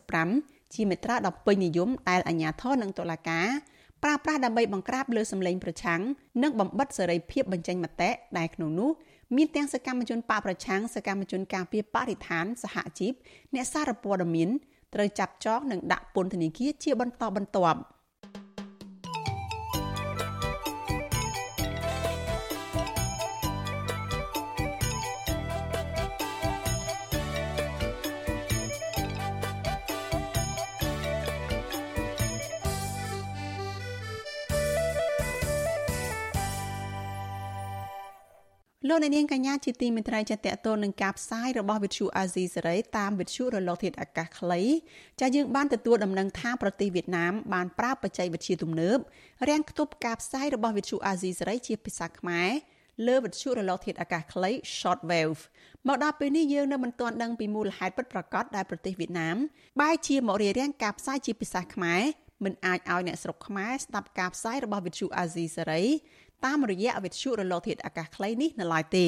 [0.07, 3.49] 495ជាមាត្រាដ៏ពេញនិយមដែលអាជ្ញាធរនិងតុលាការ
[4.03, 6.01] ប្រើប្រាស់ដើម្បីបង្ក្រាបលើសម្លេងប្រឆាំង
[6.43, 8.91] និងបំបិតសេរីភាពបញ្ចេញមតិដែលក្នុងនោះ
[9.37, 13.13] មានទាំងសកម្មជនបកប្រឆាំងសកម្មជនការពារបរិស្ថានសហជីព
[13.55, 14.51] អ្នកសារព័ត៌មាន
[14.95, 17.81] ត្រូវចាប់ចងនិងដាក់ពន្ធនាគារជាបន្តបន្ទាប់
[38.89, 44.63] លោកអ្នកនាងកញ្ញាជាទីមេត្រីចាតតទៅនឹងការផ្សាយរបស់វិទ្យុអាស៊ីសេរីតាមវិទ្យុរលកធាតុអាកាសខ្លី
[45.21, 48.99] ចាយើងបានទទួលដំណឹងថាប្រទេសវៀតណាមបានប្រើបច្ចេកវិទ្យាទំនើប
[49.49, 52.51] រាំងខ្ទប់ការផ្សាយរបស់វិទ្យុអាស៊ីសេរីជាភាសាខ្មែរ
[53.07, 55.41] លើវិទ្យុរលកធាតុអាកាសខ្លី short wave
[55.87, 59.37] មកដល់ពេលនេះយើងនៅមិនទាន់ដឹងពីមូលហេតុពិតប្រាកដដែលប្រទេសវៀតណាម
[59.81, 62.03] បែរជាមករារាំងការផ្សាយជាភាសាខ្មែរ
[62.45, 65.83] មិនអាចឲ្យអ្នកស្រុកខ្មែរស្ដាប់ការផ្សាយរបស់វិទ្យុអាស៊ីសេរី
[66.45, 69.07] តាមរយៈវិទ្យុរលកធាតុអាកាសខ្លីនេះនៅឡើយទេ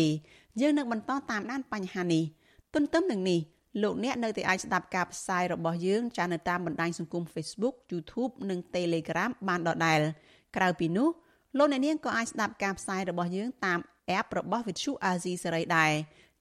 [0.61, 2.25] យើងនឹងបន្តតាមដានបញ្ហានេះ
[2.75, 3.41] ទន្ទឹមនឹងនេះ
[3.83, 10.01] លោកអ្នកនៅតែអាចស្ដាប់ការផ្សាយរបស់យើងចានៅតាមបណ្ដាញសង្គម Facebook YouTube និង Telegram បានដដែល
[10.57, 11.09] ក្រៅពីនោះ
[11.59, 13.79] លោកអ្នកនាងក៏អាចស្ដាប់ការផ្សាយរបស់យើងតាម
[14.19, 15.93] app របស់ Vithu Azizi សេរីដែរ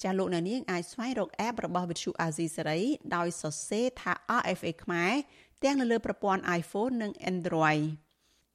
[0.04, 2.80] ចាលោកអ្នកនាងអាចស្វែងរក app របស់ Vithu Azizi សេរី
[3.16, 5.14] ដោយសរសេរថា RFA ខ្មែរ
[5.64, 7.84] ទាំងនៅលើប្រព័ន្ធ iPhone និង Android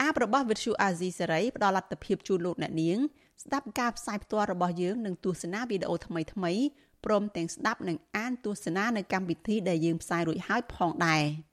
[0.02, 2.98] អាបរបស់ Vithu Azizi សេរីផ្ដល់លទ្ធភាពជូនលោកអ្នកនាង
[3.42, 6.62] ស្ដាប់ការផ្សាយផ្ទាល់របស់យើងនិងទស្សនាវីដេអូថ្មីៗ
[7.04, 11.24] ព្រមទាំងស្ដាប់និងអានទស្សនានៅកម្មវិធីដែលយើងផ្សាយរួចហើយផងដែរ។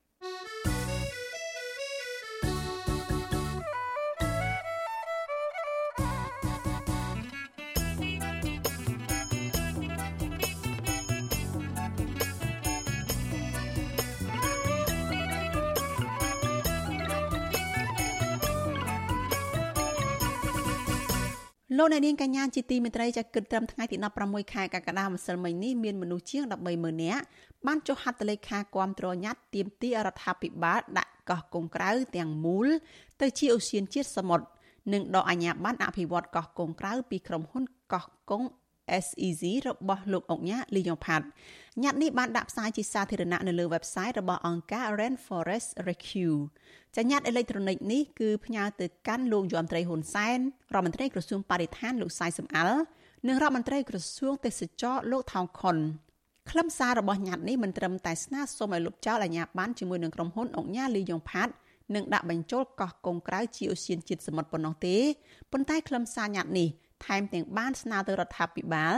[21.81, 27.23] លោកអ្នកនាងកញ្ញាជាទីមេត្រីចាគិតត្រឹមថ្ងៃទី16ខែកក្កដាម្សិលមិញនេះមានមនុស្សជាង130,000នាក់
[27.67, 32.67] បានចុះហត្ថលេខាគាំទ្រញត្តិទាមទាររដ្ឋាភិបាលដាក់កោះកុងក្រៅទាំងមូល
[33.21, 34.45] ទៅជាអូសៀនជាតិសមុទ្រ
[34.93, 37.63] និងដកអាជ្ញាប័ណ្ណអភិវឌ្ឍកោះកុងក្រៅពីក្រុមហ៊ុន
[37.93, 38.43] កោះកុង
[39.06, 41.25] SEZ របស់លោកអុកញ៉ាលីយ៉ុងផាត់
[41.84, 46.38] ញត្តិនេះបានដាក់ផ្សាយជាសាធារណៈនៅលើ website របស់អង្គការ Rainforest Rescue
[46.97, 50.39] ចញ្ញាតអេឡិចត្រូនិកនេះគឺផ្ញើទៅកាន់លោកយមត្រីហ៊ុនសែន
[50.73, 52.80] រដ្ឋមន្ត្រីក្រសួងបរិស្ថានលោកសៃសំអាល់
[53.28, 55.78] និងរដ្ឋមន្ត្រីក្រសួងទេសចរលោកថោងខុន
[56.52, 61.54] ខ្លឹមសាររបស់ញត្តិនេះមិនត្រឹមតែស្នើសុំឲ្យលោកចៅអាជ្ញាប័ណ្ណជាមួយនឹងក្រុមហ៊ុនអង្គការលីយ៉ុងផាត់
[61.95, 64.97] និងដាក់បញ្ចូលកោះកុងក្រៅជាអូសៀនជាតិសមុទ្រប៉ុណ្ណោះទេ
[65.52, 66.69] ប៉ុន្តែខ្លឹមសារញត្តិនេះ
[67.05, 68.95] ថែមទាំងបានស្នើទៅរដ្ឋាភិបាល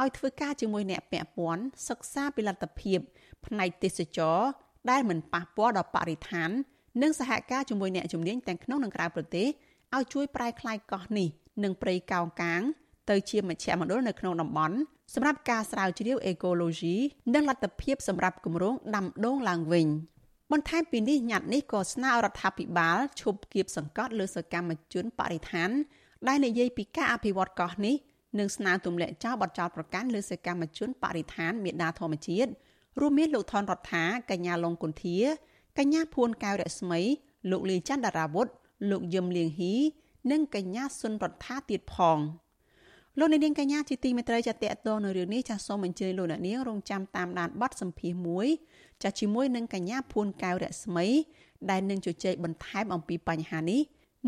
[0.00, 2.98] ឲ្យធ្វើការជាមួយអ្នកពាក់ព័ន្ធសិក្សាពីលទ្ធភាព
[3.46, 4.38] ផ្នែកទេសចរ
[4.90, 6.50] ដែលមិនប៉ះពាល់ដល់បរិស្ថាន
[7.02, 9.48] និងសហការជាមួយអ្នកជំនាញទាំងក្នុងនិងក្រៅប្រទេស
[9.96, 11.28] ឲ្យជួយប្រែក្លាយកោះនេះ
[11.64, 12.62] និងព្រៃកោងកាង
[13.10, 14.76] ទៅជាមជ្ឈមណ្ឌលនៅក្នុងតំបន់
[15.14, 16.96] សម្រាប់ការស្រាវជ្រាវអេកូឡូស៊ី
[17.34, 19.88] និងលទ្ធភាពសម្រាប់គម្រោងដាំដូងឡើងវិញ
[20.52, 25.70] បន្ថែមពីនេះញត្តិនេះក៏ស្នើរដ្ឋាភិបាលឈប់គៀបសង្កត់លើសកម្មជនបរិស្ថាន
[26.28, 27.94] ដែលនិយាយពីការអភិវឌ្ឍកោះនេះ
[28.38, 32.50] និងស្នើទម្លាក់ចោលបទចោទប្រកាន់លើសកម្មជនបរិស្ថានមេដាធម្មជាតិ
[33.00, 35.18] រួមមានលោកថនរដ្ឋាកញ្ញាឡុងគុន្ធា
[35.78, 37.00] កញ្ញាភួនកៅរស្មី
[37.50, 38.46] លោកលីច័ន្ទដារាវុធ
[38.90, 39.76] លោកយឹមលៀងហ៊ី
[40.30, 42.18] និងកញ្ញាសុនរដ្ឋាទៀតផង
[43.18, 44.56] លោកនាងកញ្ញាជាទីមេត្រីចាតត
[44.86, 48.46] ទៅនៅរឿងនេះចាសសូមអញ្ជើញលោកនាងរងចាំតាមដានបទសម្ភាសន៍មួយ
[49.02, 51.06] ចាសជាមួយនឹងកញ្ញាភួនកៅរស្មី
[51.70, 53.80] ដែលនឹងជជែកបន្ថែមអំពីបញ្ហានេះ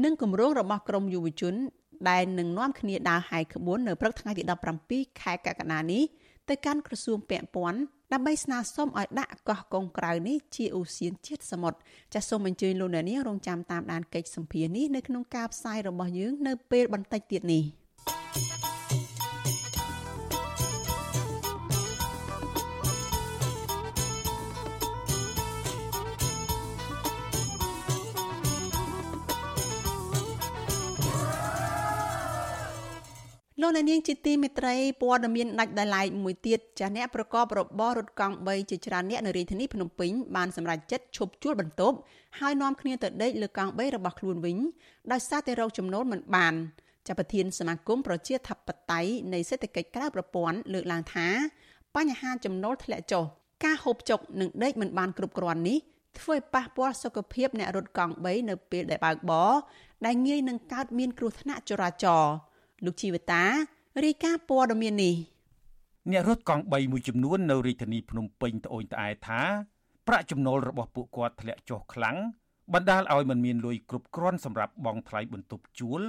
[0.04, 1.54] និងគម្រោងរបស់ក្រមយុវជន
[2.10, 4.42] ដែលនឹងនាំគ្នាដើរហាយក្បួននៅព្រឹកថ្ងៃទី
[4.82, 6.02] 17ខែកក្កដានេះ
[6.48, 7.80] ទៅកាន់ក្រសួងពាក់ព័ន្ធ
[8.12, 11.78] ដើម្បីស្នើសុំឲ្យដាក់កោះកុងក្រៅនេះជាឧស្សាហជាតិសមុទ្រ
[12.14, 17.64] ចាសសូមអញ្ជើញលោកអ្នកនាងរងចាំតាមដានកិច្ចសម្ភារនេះនៅក្នុងការផ្សាយរបស់យើងនៅពេលបន្តិចទៀតនេះ។
[33.62, 41.96] លោកអ្នកនាងជាទីមេត្រីព័ត៌មានដាច់ដោយឡែកមួយទៀតចាស់អ្នកប្រកបរបររត់កង់3ជាច្រើនអ្នកនៅរាជធានីភ្នំពេញបានសម្រេចចិត្តឈប់ជួលបន្ទប់
[42.40, 44.56] ហើយនាំគ្នាទៅដេកលើកង់3របស់ខ្លួនវិញ
[45.12, 46.54] ដោយសារតែរោគចំណូលមិនបាន
[47.06, 51.28] ចាប់ប្រធានសមាគមប្រជាធិបតេយ្យនៃសេដ្ឋកិច្ចក្រៅប្រព័ន្ធលើកឡើងថា
[51.96, 53.24] បញ្ហាចំណូលធ្លាក់ចុះ
[53.64, 55.78] ការហូបចុកនិងដេកមិនបានគ្រប់គ្រាន់នេះ
[56.18, 59.52] ធ្វើឲ្យប៉ះពាល់សុខភាពអ្នករត់កង់3នៅពេលដែលបើកបរ
[60.06, 62.34] ដែលងាយនឹងកើតមានគ្រោះថ្នាក់ចរាចរណ៍
[62.84, 63.42] លោកជីវតា
[64.04, 65.14] រាយការណ៍ព័ត៌មាននេះ
[66.10, 69.40] អ្នករត់កង់3មួយចំនួននៅរាជធានីភ្នំពេញត្អូញត្អែថា
[70.06, 72.16] ប្រាក់ចំណូលរបស់ពួកគាត់ធ្លាក់ចុះខ្លាំង
[72.74, 76.00] បណ្ដាលឲ្យមិនមានលុយគ្រប់គ្រាន់សម្រាប់បង់ថ្លៃបន្ទប់ជួល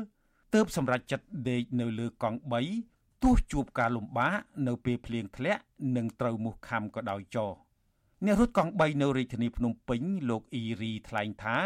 [0.54, 2.40] ទើបសម្រាប់ចិត្តដេកនៅលើកង់
[2.82, 4.36] 3ទោះជួបការលំបាក
[4.68, 5.62] នៅពេលភ្លៀងធ្លាក់
[5.96, 7.48] និងត្រូវមូសខាំក៏ដោយចោ
[8.26, 11.58] អ្នករត់កង់3នៅរាជធានីភ្នំពេញលោកអ៊ីរីថ្លែងថា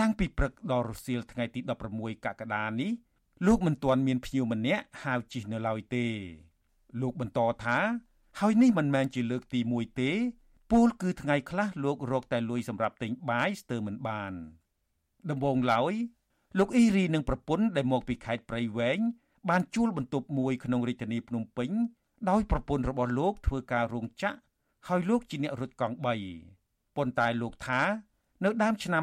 [0.00, 1.60] តាំងពីព្រឹកដល់រសៀលថ្ងៃទី
[1.92, 2.90] 16កក្កដានេះ
[3.46, 6.06] លោកមិនទាន់មានភ្ញៀវម្នាក់ហៅជិះនៅឡើយទេ
[7.00, 7.78] លោកបន្តថា
[8.40, 10.10] ហើយនេះមិនមែនជាលើកទី1ទេ
[10.70, 14.32] ពលគឺថ្ងៃខ្លះលោករកតែលុយសម្រាប់ទិញបាយស្ទើរមិនបាន
[15.30, 15.94] ដំបូងឡើយ
[16.58, 18.98] លោកអ៊ីរីនិងប្រពន្ធដែលមកពីខេត្តព្រៃវែង
[19.50, 21.70] បានជួលបន្ទប់មួយក្នុងរាជធានីភ្នំពេញ
[22.30, 24.36] ដោយប្រពន្ធរបស់លោកធ្វើការរោងចក្រ
[24.88, 27.82] ហើយលោកជាអ្នករត់កង់3ប៉ុន្តែលោកថា
[28.44, 29.02] នៅដើមឆ្នាំ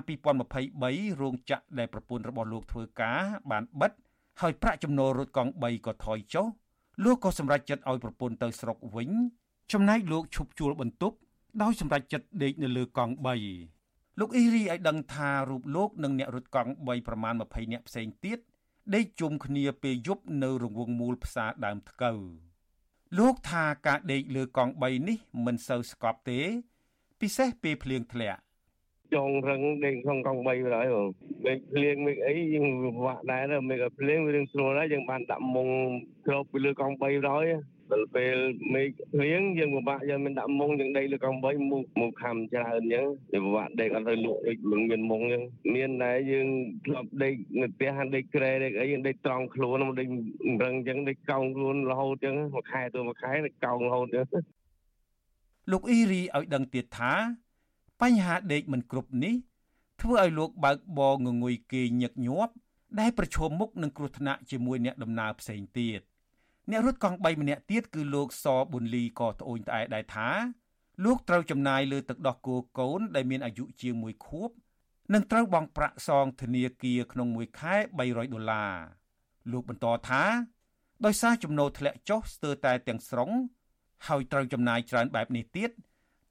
[0.60, 3.22] 2023រោងចក្រដែលប្រពន្ធរបស់លោកធ្វើការ
[3.52, 3.92] បានបិទ
[4.42, 6.48] ហើយប្រាក់ចំណូលរត់កង់3ក៏ថយចុះ
[7.04, 9.10] លោកក៏សម្រេចចិត្តឲ្យប្រពន្ធទៅស្រុកវិញ
[9.72, 11.16] ចំណែកលោកឈប់ជួលបន្ទប់
[11.62, 13.14] ដោយសម្រេចចិត្តដេកនៅលើកង់
[13.66, 18.40] 3លោកអ៊ីរីឲ្យដឹងថារូបលោកនិងអ្នករត់កង់3ប្រមាណ20នាក់ផ្សេងទៀត
[18.96, 22.20] ដេកជុំគ្នាពេលយប់នៅរង្វង់មូលផ្សារដើមថ្កូវ
[23.18, 26.40] លោកថាការដេកលើកង់3នេះមិនសូវស្កប់ទេ
[27.20, 28.40] ពិសេសពេលភ្លៀងធ្លាក់
[29.14, 31.08] ចងរឹងដេកក្នុងកង់3ទៅហើយបង
[31.46, 35.70] មេឃភ្លៀងមេឃអីយើងពិបាកដែរមេឃភ្លៀងវារឿងស្រួលដែរយើងបានដាក់មុង
[36.28, 37.46] គ្របពីលើកង់3ទៅហើយ
[37.92, 38.38] ដល់ពេល
[38.74, 45.44] មេឃភ្លៀងយើងពិបាកយើងមិនដាក់មុងយើងដេកលើកង់3មុខមុខខំច្រើនអញ្ចឹងវាពិបាកដេកអត់ទៅលក់ដូចមិនមានមុងអញ្ចឹង
[45.76, 46.48] មានដែរយើង
[46.86, 50.08] ធ្លាប់ដេកនៅផ្ទះហាន់ដេកក្រែដេកអីយើងដេកត្រង់ខ្លួនមកដេក
[50.64, 54.44] រឹងអញ្ចឹងដេកកោងខ្លួនរហូតអញ្ចឹងមួយខែទៅមួយខែដេកកោងរហូតអញ្ចឹង
[55.72, 57.14] លោកអ៊ីរីឲ្យដឹងទៀតថា
[58.02, 59.36] បញ្ហាដេកមិនគ្រប់នេះ
[60.02, 62.54] ធ្វើឲ្យលោកបើកបងងុយគេញឹកញាប់
[63.00, 66.00] ដែលប្រឈមមុខនឹងគ្រោះថ្នាក់ជាមួយអ្នកដំណើរផ្សេងទៀត
[66.72, 70.30] អ្នករត់កង់3ម្នាក់ទៀតគឺលោកសប៊ុនលីក៏ត្អូញត្អែដែរថា
[71.04, 74.50] លោកត្រូវចំណាយលើទឹកដោះគោកូនដែលមានអាយុជាង1ខួប
[75.14, 78.74] និងត្រូវបង់ប្រាក់សងធនាគារក្នុងមួយខែ300ដុល្លារ
[79.52, 80.24] លោកបន្តថា
[81.06, 83.32] ដោយសារចំណូលធ្លាក់ចុះស្ទើរតែទាំងស្រុង
[84.08, 85.72] ហើយត្រូវចំណាយច្រើនបែបនេះទៀត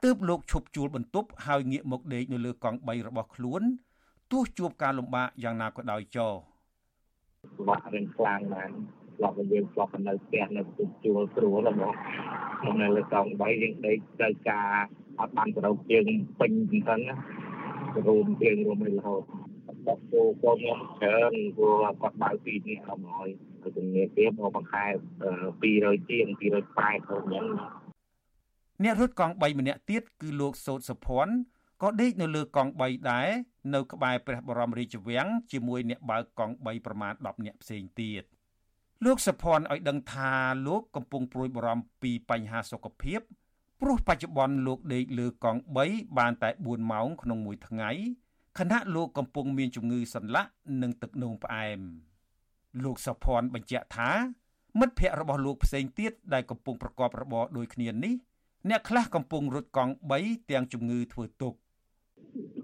[0.05, 3.63] ទើបលោកឈប់ជួលបន្ទប់ហើយងាកមកដេកនៅលើកង់3របស់ខ្លួន
[4.33, 6.35] ទោះជួបការលំបាកយ៉ាងណាក៏ដោយចោល
[7.69, 8.73] បាក់រឿងខ្លាំងណាស់
[9.17, 11.95] ឆ្លប់យើងឆ្លប់នៅផ្ទះនៅទូជួលស្រួលមក
[12.61, 14.71] ក្នុងនៅលើកង់3យើងដេកត្រូវការ
[15.21, 16.07] អត់បានប្រោកជើង
[16.41, 17.17] ពេញអញ្ចឹងណា
[18.09, 19.23] រួមជើងរួមរហូត
[19.87, 23.29] បាត់គោកូនខ្ញុំច្រើនព្រោះគាត់បើពីនេះអមហើយ
[23.61, 24.85] ហើយជំនាញទៀតមកបង្ខែ
[25.47, 27.47] 200ជាង280ទៅអញ្ចឹង
[28.83, 31.35] អ្នករត់កង់3ម្នាក់ទៀតគឺលោកសោតសុភ័ណ្ឌ
[31.83, 33.29] ក៏ដេកនៅលើកង់3ដែរ
[33.75, 38.23] នៅក្បែរព្រះបរមរាជវាំងជាមួយអ្នកបើកកង់3ប្រមាណ10នាក់ផ្សេងទៀត
[39.05, 40.33] លោកសុភ័ណ្ឌឲ្យដឹងថា
[40.67, 43.21] លោកកំពុងព្រួយបារម្ភពីបញ្ហាសុខភាព
[43.81, 47.91] ព្រោះបច្ចុប្បន្នលោកដេកលើកង់3បានតែ4ម៉ោងក្នុងមួយថ្ងៃ
[48.59, 50.51] ខណៈលោកកំពុងមានជំងឺសន្លាក់
[50.83, 51.81] និងទឹកនោមផ្អែម
[52.85, 54.11] លោកសុភ័ណ្ឌបញ្ជាក់ថា
[54.79, 58.15] មិត្តភ័ក្តិរបស់លោកផ្សេងទៀតដែលកំពុងប្រកបរបរដូចគ្នានេះ
[58.71, 61.55] អ្នកខ្លះកំពុងរត់កង់3ទាំងជំងឺធ្វើទុក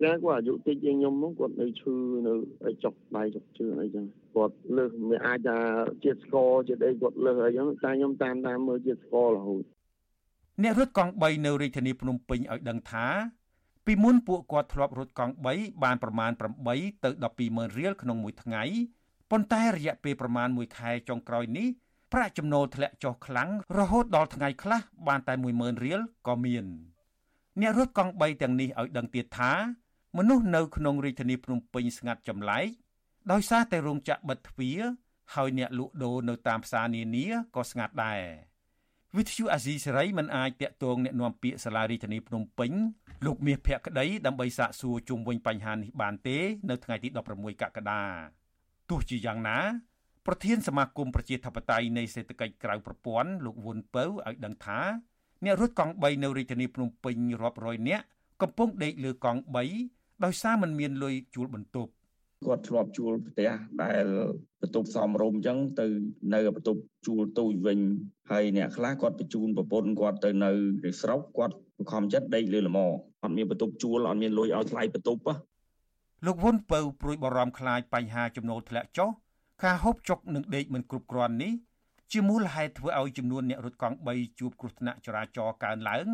[0.02, 1.94] តែគាត់អាយុតិចជាងខ្ញុំហ្នឹងគាត់នៅឈឺ
[2.26, 5.58] នៅចុកដៃចុកជើងអីចឹងគាត់លើសមិនអាចថា
[6.04, 9.64] ជាតិស្ករជាតិអីគាត់លើសអីចឹងតែខ្ញុំតាមតាមមើលជាតិស្កររហូត
[10.62, 13.06] អ្នករត់កង់3នៅរាជធានីភ្នំពេញឲ្យដឹងថា
[13.86, 16.30] ពីមុនពួកគាត់ធ្លាប់រត់កង់3បានប្រមាណ
[16.68, 18.62] 8ទៅ12ម៉ឺនរៀលក្នុងមួយថ្ងៃ
[19.30, 21.68] ប៉ុន្តែរយៈពេលប្រមាណ1ខែចុងក្រោយនេះ
[22.12, 26.64] ប្រាក់ចំណូលធ្លាក់ចុះខ្លាំងរហូតដល់ថ្ងៃខ្លះបានតែ10000រៀលក៏មាន
[27.60, 29.52] អ្នករត់កង់3ទាំងនេះឲ្យដឹងទៀតថា
[30.18, 32.66] មនុស្សនៅក្នុងរាជធានីភ្នំពេញស្ងាត់ចម្លែក
[33.32, 34.80] ដោយសារតែរោងចក្របិទទ្វារ
[35.34, 38.20] ហើយអ្នកលក់ដូរនៅតាមផ្សារនានាក៏ស្ងាត់ដែរ
[39.16, 42.72] វិទ្យុអាស៊ីសេរីមិនអាចតាក់ទងអ្នកនាំពាក្យសាលារាជធានីភ្នំពេញ
[43.26, 46.38] លោកមាសភក្តីដើម្បីសាកសួរជុំវិញបញ្ហានេះបានទេ
[46.70, 48.02] នៅថ្ងៃទី16កក្កដា
[48.90, 49.58] ទោះជាយ៉ាងណា
[50.26, 54.80] ប្រធានសមាគមប្រជាធិបតេយ្យនៃសេដ្ឋកិច្ចក្រៅប្រព័ន្ធលោកវុនពៅឲ្យដឹងថា
[55.44, 58.04] អ្នករត់កង់3នៅរាជធានីភ្នំពេញរាប់រយនាក់
[58.42, 59.40] កំពុងដេកលើកង់
[59.82, 61.90] 3ដោយសារมันមានលុយជួលបន្ទប់
[62.46, 63.50] គាត់ធ្លាប់ជួលផ្ទះ
[63.82, 64.04] ដែល
[64.60, 65.86] បន្ទប់សំរុំអញ្ចឹងទៅ
[66.34, 67.78] នៅបន្ទប់ជួលទូចវិញ
[68.30, 70.50] ហើយអ្នកខ្លះគាត់បញ្ជូនប្រពន្ធគាត់ទៅនៅ
[70.84, 72.86] នៅស្រុកគាត់បង្ខំចិត្តដេកលើលម៉
[73.22, 75.22] អត់មានបន្ទប់ជួលអត់មានលុយឲ្យថ្លៃបន្ទប់
[76.26, 79.10] លោកវុនពៅព្រួយបារម្ភខ្លាចបញ្ហាចំណូលធ្លាក់ចុះ
[79.64, 81.52] ការហូបចុកនិងដេកមិនគ្រប់គ្រាន់នេះ
[82.12, 86.06] ជាមូលហេតុធ្វើឲ្យចំនួនអ្នករត់កង់3ជួបគ្រោះថ្នាក់ចរាចរណ៍កើនឡើង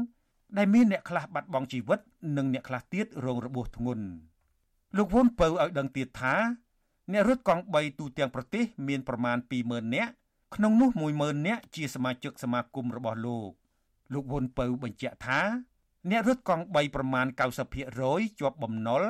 [0.56, 2.00] ដែលមានអ្នកខ្លះបាត់បង់ជីវិត
[2.36, 4.04] និងអ្នកខ្លះទៀតរងរបួសធ្ងន់
[4.96, 6.34] លោកវុនពៅឲ្យដឹងទៀតថា
[7.12, 10.12] អ្នករត់កង់3ទូទាំងប្រទេស មានប្រមាណ20000នាក់
[10.54, 13.50] ក្នុងនោះ10000នាក់ជាសមាជិកសមាគមរបស់លោក
[14.12, 15.40] លោកវុនពៅបញ្ជាក់ថា
[16.10, 17.26] អ្នករត់កង់3ប្រមាណ
[17.82, 19.02] 90%ជាប់បំណុល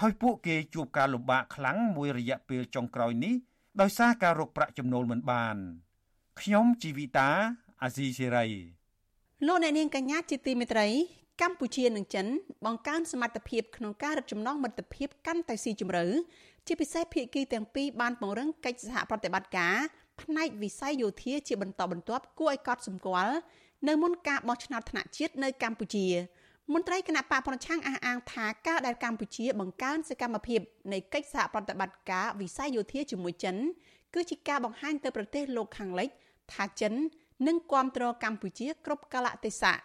[0.00, 3.34] ហើយពួកគេជួបការលំបាកខ្លាំងមួយរយៈពេលចុងក្រោយនេះ
[3.80, 5.56] ដោយសារការរកប្រាក់ចំណូលមិនបាន
[6.40, 7.30] ខ្ញុំជីវិតា
[7.82, 8.46] អាស៊ីសេរី
[9.46, 10.88] លោកអ្នកនាងកញ្ញាជាទីមេត្រី
[11.42, 12.26] កម្ពុជានិងចិន
[12.66, 16.04] បង្កើនសមត្ថភាពក្នុងការរឹតចំណងមិត្តភាពកាន់តែស៊ីជម្រៅ
[16.66, 19.76] ជាពិសេសភាគីទាំងពីរបានពង្រឹងកិច្ចសហប្រតិបត្តិការ
[20.20, 23.34] ផ្នែកវិស័យយោធាជាបន្តបន្ទាប់គួរឲ្យកត់សម្គាល់
[23.88, 26.06] នៅមុនការបោះឆ្នោតថ្នាក់ជាតិនៅកម្ពុជា
[26.74, 30.60] មន្ត្រីគណៈបកប្រឆាំងអះអាងថាការដែលកម្ពុជា បង្កើនសកម្មភាព
[30.92, 33.56] នៃកិច្ចសហប្រតិបត្តិការវិស័យយោធាជាមួយចិន
[34.14, 36.08] គឺជាការបង្ហាញទៅប្រទេសលោកខាងលិច
[36.52, 36.94] ថាចិន
[37.46, 39.76] នឹងគ្រប់គ្រងកម្ពុជាគ្រប់កលៈទេសៈ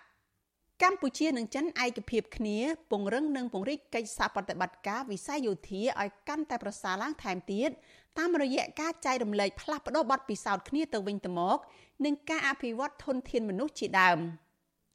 [0.84, 2.58] កម្ពុជានិងចិនឯកភាពគ្នា
[2.92, 7.70] ពង្រឹងនិងពង្រីកកិច្ចសហប្រតិបត្តិការវិស័យយោធាឲ្យកាន់តែប្រសើរឡើងថែមទៀត
[8.18, 11.58] តាមរយៈការចែករំលែកផ្លាស់ប្តូរបទពិសោធន៍គ្នាទៅវិញទៅមក
[12.06, 14.20] និងការអភិវឌ្ឍធនធានមនុស្សជាដើម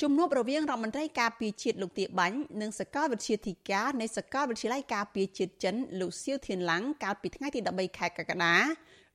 [0.02, 8.56] ជំនួបរវាងរដ្ឋមន្ត្រីការពារជាតិលោកទាបាញ់និងសកលវិទ្យាធិការនៃសកលវិទ្យាល័យការពារជាតិចិនលោកសៀវធៀនឡាំងកាលពីថ្ងៃទី13ខែកក្កដា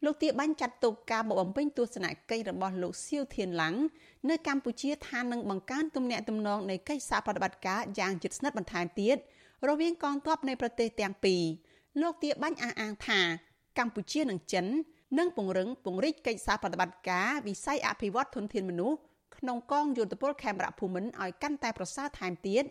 [0.06, 3.76] លោកទាបាញ់ចាត់ទុកការមកបំពេញទស្សនកិច្ចរបស់លោកសៀវធៀនឡាំង
[4.30, 9.18] នៅកម្ពុជាថានឹងបង្កើនទំនាក់ទំនងនៃកិច្ចសហប្រតិបត្តិការយ៉ាងជិតស្និទ្ធបន្ថែមទៀត
[9.70, 11.44] រវាងកងទ័ពនៃប្រទេសទាំងពីរ
[12.02, 13.20] លោកទាបាញ់អះអាងថា
[13.80, 14.66] កម្ពុជានិងចិន
[15.18, 18.98] នឹងពង្រឹងពង្រីកកិច្ចសហប្រតិបត្តិការវិស័យអភិវឌ្ឍធនធានមនុស្ស
[19.38, 22.64] ក្នុងកងយោធពលខេមរៈភូមិន្ទឲ្យកាន់តែប្រសើរថែមទៀត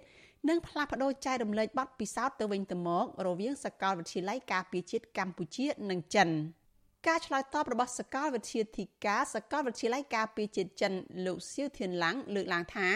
[0.48, 6.30] និងផ្លាស់ប្តូរចែករំលែកបទពិសោធន៍ទៅវិញទៅមក រវាងសាកលវិទ្យាល័យការពារជាតិកម្ពុជានិងចិន។
[7.08, 10.92] ការឆ្លើយតបរបស់សកលវិទ្យាធិការសកលវិទ្យាល័យការពារជាតិចិន
[11.26, 12.88] លោកសៀវធៀនឡាំងលើកឡើងថា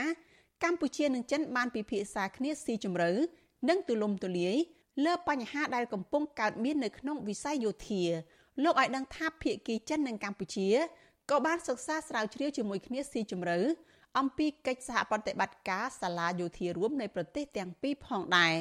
[0.64, 3.10] កម្ពុជានិងចិនបានពិភាក្សាគ្នាស៊ីជម្រៅ
[3.68, 4.56] និងទូលំទូលាយ
[5.04, 8.02] លើបញ្ហាដែលកំពុងកើតមាននៅក្នុងវិស័យយោធា
[8.62, 10.68] លោកឲ្យដឹងថាភាគីចិននិងកម្ពុជា
[11.30, 13.58] ក៏បានសិក្សាស្រាវជ្រាវជាមួយគ្នាស៊ីជម្រៅ
[14.18, 18.54] អំពីកិច្ចសហប្រតិបត្តិការសាលាយោធារួមនៃប្រទេសទាំងពីរផងដែរ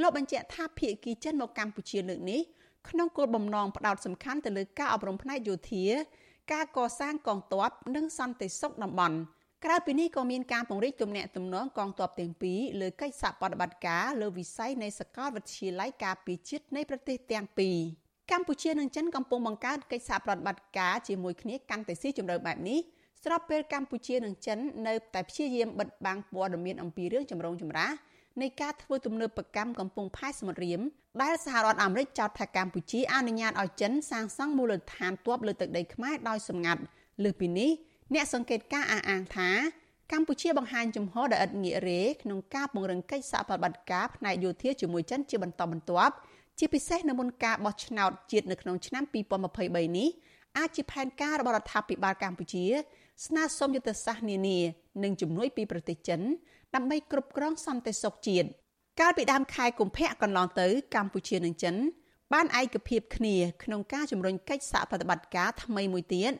[0.00, 2.40] លោកបញ្ជាក់ថាភាគីចិនមកកម្ពុជាលើកនេះ
[2.88, 5.84] ក្នុងគោលបំណងផ្ដោតសំខាន់ទៅលើការអប់រំផ្នែកយោធា
[6.52, 9.18] ការកសាងកងទ័ពនិងសន្តិសុខតំបន់
[9.64, 17.78] ក្រៅពីនេះក៏មានការពង្រីកទំនាក់ទំនងកងទ័ពទាំងពីរលើកិច្ចសហប្រតិបត្តិការលើវិស័យនៃសកលវិទ្យាល័យការពារជាតិនៃប្រទេសទាំងពីរ
[18.32, 22.78] កម្ពុជានិងចិនកំពុងបង្កើតកិច្ចសហប្រតិបត្តិការជាមួយគ្នាកាន់តែស៊ីជម្រៅបែបនេះ
[23.24, 27.92] ស្របពេលកម្ពុជានិងចិននៅតែព្យាយាមបិទបាំងព័ត៌មានអំពីរឿងចម្រូងចម្រាស
[28.42, 30.80] នៃការធ្វើទំនើបកម្មកំពង់ផែសមុទ្ររៀម
[31.22, 36.82] ដែលសហរដ្ឋអាមេរិកចោទថាកម្ពុជាអនុញ្ញាតឲ្យចិនសាងសង់មូលដ្ឋានទ័ពលើទឹកដីខ្មែរដោយសម្ងាត់
[37.24, 37.70] លើពីនេះ
[38.14, 39.50] អ្នកសង្កេតការអះអាងថា
[40.12, 46.14] កម្ពុជាបង្ហាញចំហដ៏ឥតងាករេក្នុងការពង្រឹងកិច្ចសហប្រតិបត្តិការផ្នែកយោធាជាមួយចិនជាបន្តបន្ទាប់
[46.58, 49.04] ជាពិសេសនៅមុនការបោះឆ្នោតជាតិនៅក្នុងឆ្នាំ
[49.50, 50.08] 2023នេះ
[50.58, 52.64] អាចជាផែនការរបស់រដ្ឋាភិបាលកម្ពុជា
[53.26, 54.58] ស្នើសុំយុទ្ធសាស្ត្រនានា
[55.02, 56.20] និងជំនួយពីប្រទេសចិន
[56.74, 58.48] ដើម្បីគ្រប់គ្រងសន្តិសុខជាតិ
[59.00, 61.74] កាលពីដើមខែកុម្ភៈកន្លងទៅ កម្ពុជានិងចិន
[62.32, 66.32] បានឯកភាពគ្នាក្នុងការជំរុញកិច្ចសហប្រតិបត្តិការថ្មីមួយទៀត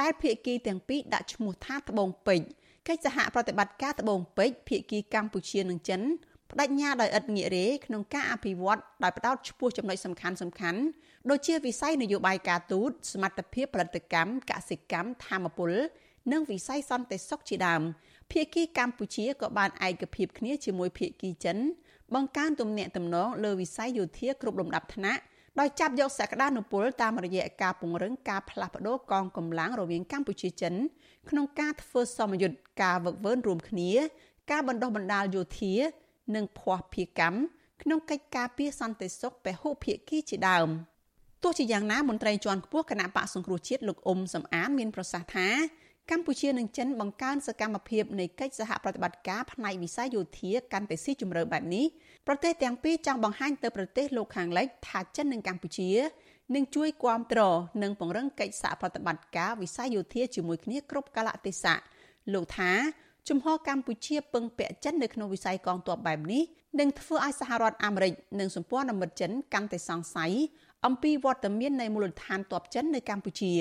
[0.00, 2.46] ដែលភាគីទាំងពីរដាក់ឈ្មោះថាត្បូងពេជ្រ
[2.88, 6.00] កិច្ចសហប្រតិបត្តិការត្បូងពេជ្រភាគីកម្ពុជានិងចិន
[6.50, 10.80] បដិញ្ញាដោយឥតងាករេក្នុងការអភិវឌ្ឍដោយផ្ដោតឆ្ពោះចំណុចសំខាន់សំខាន់
[11.30, 15.72] ដូចជាវិស័យនយោបាយការទូតសមត្ថភាពផលិតកម្មកសិកម្មធម្មពល
[16.32, 17.82] និងវិស័យសន្តិសុខជាដើម
[18.32, 21.58] ភាគីកម្ពុជាក៏បានឯកភាពគ្នាជាមួយភាគីចិន
[22.14, 25.20] បង្កើនទំនាក់ទំនងលើវិស័យយោធាគ្រប់លំដាប់ថ្នាក់
[25.60, 30.74] ដោយចាប់យកសក្តានុពលតាមរយៈការពង្រឹងការផ្លាស់ប្តូរកងកម្លាំងរវាងកម្ពុជាចិន
[31.30, 33.90] ក្នុងការធ្វើសមយុទ្ធការវឹកវើរួមគ្នា
[34.50, 35.74] ការបណ្ដុះបណ្ដាលយោធា
[36.34, 37.38] និងភ័ស្តុភារកម្ម
[37.82, 40.68] ក្នុងកិច្ចការពារសន្តិសុខពហុភាគីជាដើម
[41.42, 45.48] ទោះជាយ៉ាងណាមន្ត្រីជាន់ខ្ពស់គណៈបកសង្គ្រោះជាតិលោកអ៊ុំសំអានមានប្រសាសន៍ថា
[46.10, 51.86] កម្ពុជានិងចិនបង្កើនសកម្មភាពនៃកិច្ចសហប្រតិបត្តិការផ្នែកវិស័យយោធាកាន់តែស៊ីជម្រៅបែបនេះ
[52.26, 55.90] ប្រទេសទាំងពីរចង់បង្ហាញទៅប្រទេសលោកខាងលិចថាចិននិងកម្ពុជា
[56.54, 57.40] នឹងជួយគាំទ្រ
[57.82, 61.80] និងពង្រឹងកិច្ចសហប្រតិបត្តិការវិស័យយោធាជាមួយគ្នាគ្រប់កលៈទេសៈ
[62.32, 62.72] លោកថា
[63.30, 66.42] ជំហរកម្ពុជាពឹងពាក់ចិននៅក្នុងវិស័យកងទ័ពបែបនេះ
[66.80, 70.32] នឹងធ្វើឲ្យសហរដ្ឋអាមេរិកនិងសម្ព័ន្ធមិត្តចិនកាន់តែសង្ស័យ
[70.86, 73.52] អំពីវត្តមាននៃមូលដ្ឋានទ័ពចិននៅកម្ពុជា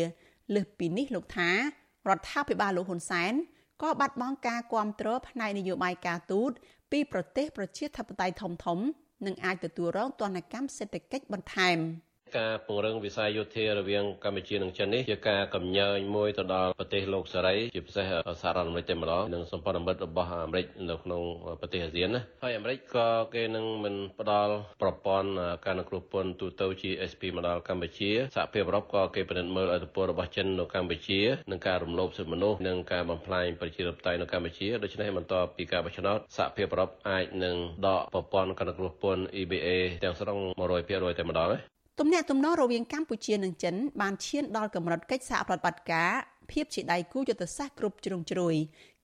[0.55, 3.34] លើសពីនេះលោកថារដ្ឋាភិបាលលោកហ៊ុនសែន
[3.82, 6.51] ក៏បាត់បង់ការគ្រប់គ្រងផ្នែកនយោបាយការទូត
[6.91, 11.78] ពីប្រទេសប្រជាធិបតេយ្យធំៗនិងអាចទទួលរងទណ្ឌកម្មសេដ្ឋកិច្ចបន្ថែម។
[12.38, 18.05] ការពង្រឹងវិស័យយោធារវាងកម្ពុជានិងចិននេះជាការកំញើញមួយទៅដល់ប្រទេសលោកសេរីជាពិសេស
[18.41, 21.21] សហរដ្ឋអាមេរិកតែម្ដងនិងសម្ព័ន្ធមិត្តរបស់អាមេរិកនៅក្នុង
[21.61, 25.30] ប្រទេសអាស៊ានណាហើយអាមេរិកក៏គេនឹងមិនផ្ដល់ប្រព័ន្ធ
[25.65, 31.19] ការនឹងគ្រោះពន្ធទូទៅ GSP មកដល់កម្ពុជាសហភាពអឺរ៉ុបក៏គេពិនិត្យមើលឥទ្ធិពលរបស់ចិននៅកម្ពុជា
[31.51, 37.55] និងការរំលោភសិទ្ធិមនុស្សនិងការបំផ្លាញប្រជាធិបតេយ្យនៅកម្ពុជាដូច្នេះបន្ទាប់ពីការបោះឆ្នោតសហភាពអឺរ៉ុបអាចនឹង
[37.88, 39.67] ដកប្រព័ន្ធការនឹងគ្រោះពន្ធ EBA
[40.03, 40.38] ទាំងស្រុង
[40.80, 46.11] 100%តែម្ដងណា ទំនាក់ទំនងរវាងកម្ពុជានិងចិនបានឈានដល់កម្រិតកិច្ចសហប្រតិបត្តិការ
[46.51, 48.55] ភាពជាដៃគូយុទ្ធសាស្ត្រគ្រប់ជ្រុងជ្រោយ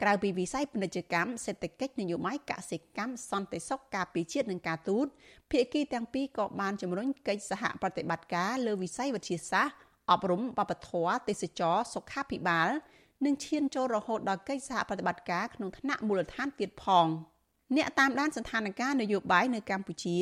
[0.01, 5.07] ក្រៅពីវិស័យពាណិជ្ជកម្មសេដ្ឋកិច្ចនយោបាយកសិកម្មសន្តិសុខការពារជាតិនិងការទូត
[5.51, 9.75] ភាគីទាំងពីរក៏បានជំរុញកិច្ចសហប្រតិបត្តិការលើវិស័យវិទ្យាសាស្ត្រ
[10.11, 12.69] អប់រំវប្បធម៌ទេសចរសុខាភិបាល
[13.25, 17.09] និងឈានចូលរហូតដល់កិច្ចសហប្រតិបត្តិការក្នុងថ្នាក់មូលដ្ឋានទៀតផង។
[17.77, 20.17] អ្នកតាមដានស្ថានភាពនយោបាយនៅកម្ពុជា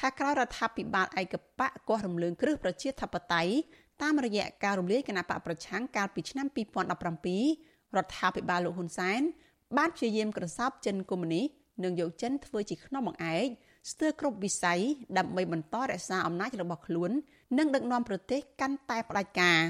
[0.00, 3.52] ថាក្រោយរដ្ឋាភិបាលឯកបកកោះរំលើងគ្រឹះប្រជាធិបតេយ្យ
[4.02, 6.46] តាមរយៈការរំលាយគណៈបកប្រឆាំងកាលពីឆ្នាំ
[7.16, 9.20] 2017រដ្ឋាភិបាលលោកហ៊ុនសែន
[9.76, 11.46] បានព្យាយាមក្រសោបចិនកុម្មុយនីស
[11.84, 13.46] និងយកចិនធ្វើជាខ្នងបង្អែក
[13.90, 14.80] ស្ទើរគ្រប់វិស័យ
[15.18, 17.10] ដើម្បីបន្តរក្សាអំណាចរបស់ខ្លួន
[17.58, 19.60] និងដឹកនាំប្រទេសកាន់តែផ្ដាច់ការ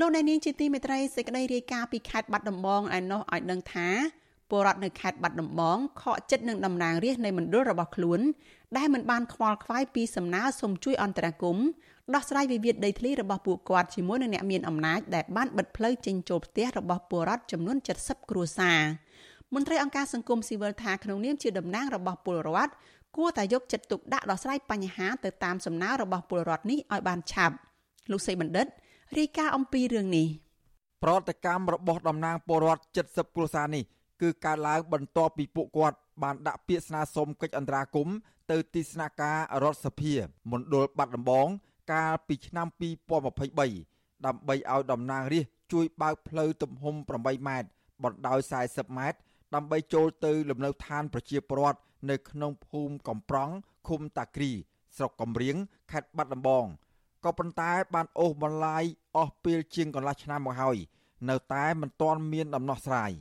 [0.00, 3.88] លោកអ្នកនាងជាទីមេត្រីសេចក្តីរាយការណ៍ពីខេត្តបាត់ដំបងឯណោះឲ្យដឹងថា
[4.50, 8.20] ពលរដ្ឋនៅខេត្តបាត់ដំបងខកចិត្តនឹងតំណាងរាស្ត្រនៃមណ្ឌលរបស់ខ្លួន
[8.76, 11.66] ដែលមិនបានខ្វល់ខ្វាយពីសំណើសុំជួយអន្តរាគមន៍
[12.14, 18.80] ដោះស្រាយវិវាទដីធ្លីរបស់ពួកគាត់ជាមួយនឹងអ្នកមានអំណាចដែលបានបិទផ្លូវចេញចូលផ្ទះរបស់ពលរដ្ឋចំនួន70គ្រួសារ
[19.54, 22.72] មន្ត្រីអង្គការសង្គមស៊ីវិលថាក្នុងនាមជាតំណាងរបស់ពលរដ្ឋ
[23.16, 27.54] គួរតែយកចិត្តទុកដាក់ដោះស្រាយបញ្ហាទៅតាមសំណើរបស់ពលរដ្ឋនេះឲ្យបានឆាប់
[28.10, 28.66] លោកសីបណ្ឌិត
[29.14, 30.26] រាយការណ៍អំពីរឿងនេះ
[31.02, 33.84] ប្រតិកម្មរបស់តំណាងពលរដ្ឋ70គ្រួសារនេះ
[34.22, 38.16] គឺកើតឡើងបន្ទាប់ពីពួកគាត់បានដាក់ពាក្យស្នើសុំកិច្ចអន្តរាគមន៍
[38.50, 40.14] ទៅទីស្នាក់ការរដ្ឋសភា
[40.52, 41.48] មណ្ឌលបាត់ដំបង
[41.92, 42.66] កាលពីឆ្នាំ
[43.46, 47.68] 2023ដើម្បីឲ្យតំណាងរាស្ត្រជួយបើកផ្លូវទំហំ8ម៉ែត្រ
[48.04, 48.38] បណ្ដោយ
[48.68, 49.18] 40ម៉ែត្រ
[49.54, 51.80] ដើម្បីចូលទៅលំនៅឋានប្រជាពលរដ្ឋ
[52.10, 53.54] នៅក្នុងភូមិកំប្រង់
[53.88, 54.50] ឃុំតាគ្រី
[54.96, 55.56] ស្រុកកំរៀង
[55.92, 56.64] ខេត្តបាត់ដំបង
[57.26, 58.84] ក៏ប៉ុន្តែបានអូសបន្លាយ
[59.16, 60.76] អស់ពេលជាងកន្លះឆ្នាំមកហើយ
[61.28, 63.12] នៅតែមិនទាន់មានដំណោះស្រាយ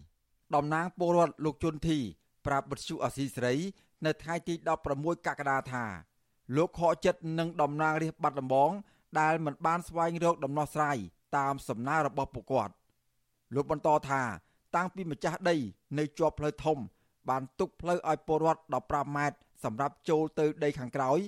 [0.55, 1.99] តំណាងពលរដ្ឋលោកជុនធី
[2.45, 3.55] ប្រាប់វិទ្យុអសីសេរី
[4.05, 4.53] នៅថ្ងៃទី
[4.89, 5.85] 16កក្កដាថា
[6.55, 8.71] លោកខកចិត្តនឹងតំណាងរាស្ត្របាត់ដំបង
[9.19, 10.97] ដែលមិនបានស្វែងរកដំណោះស្រាយ
[11.37, 12.73] តាមសំណើរបស់ពួកគាត់
[13.55, 14.21] លោកបន្តថា
[14.75, 15.55] តាំងពីម្ចាស់ដី
[15.97, 16.77] នៅជាប់ផ្លូវធំ
[17.29, 21.19] បានទុកផ្លូវឲ្យពលរដ្ឋ15ម៉ែត្រសម្រាប់ចូលទៅដីខាងក្រោយ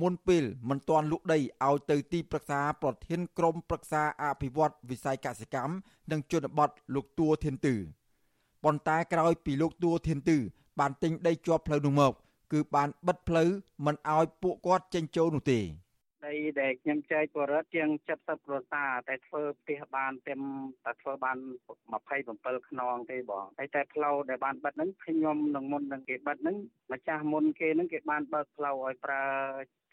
[0.00, 5.74] មុនពេលមិនទាន់លក់ដីឲ្យទៅទីប្រឹក្សាប្រធានក្រុមប្រឹក្សាអភិវឌ្ឍវិស័យកសិកម្ម
[6.10, 7.74] និងជនបទលោកទួធានទឺ
[8.64, 10.38] ប៉ុន្តែក្រោយពីលោកទួធានទឺ
[10.78, 12.12] បានទិញដីជាប់ផ្លូវនោះមក
[12.52, 13.48] គឺបានបិទផ្លូវ
[13.86, 15.60] មិនឲ្យពួកគាត់ចេញចូលនោះទេ
[16.24, 20.34] ដីដែលខ្ញុំចែកបរិវត្តជាង70គ្រួសារតែធ្វើផ្ទះបានតែ
[20.84, 21.36] តែធ្វើបាន
[22.02, 26.56] 27ខ្នងទេបងហើយតែផ្លូវដែលបានបិទហ្នឹងខ្ញុំនឹងមុននឹងគេបិទហ្នឹង
[26.92, 29.24] ម្ចាស់មុនគេហ្នឹងគេបានបើកផ្លូវឲ្យប្រើ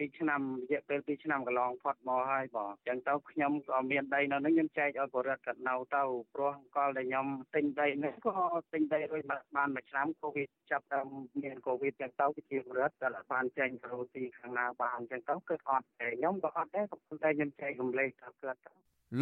[0.02, 0.41] 2ឆ្នាំ
[0.72, 8.36] រយៈពេល2ឆ្នាំកន្លងផុតមកហើយបងអញ្ចឹងទៅខ្ញុំក៏មានដីនៅហ្នឹងខ្ញុំចែកឲ្យបរិវត្តកាត់នៅទៅព្រោះកលដែលខ្ញុំទិញដីនេះក៏
[8.74, 9.22] ទិញដីរួច
[9.58, 11.08] បានមួយឆ្នាំកូវីដចាប់ដើម
[11.43, 18.60] មានកូវីដអញ្ចឹងទៅជាបរិវត្តក៏បានចេញទៅទីខាងណាបានអញ្ចឹងទៅគឺអត់តែខ្ញុំក៏អត់ដែរក៏ប៉ុន្តែខ្ញុំចែករំលែកទៅគាត់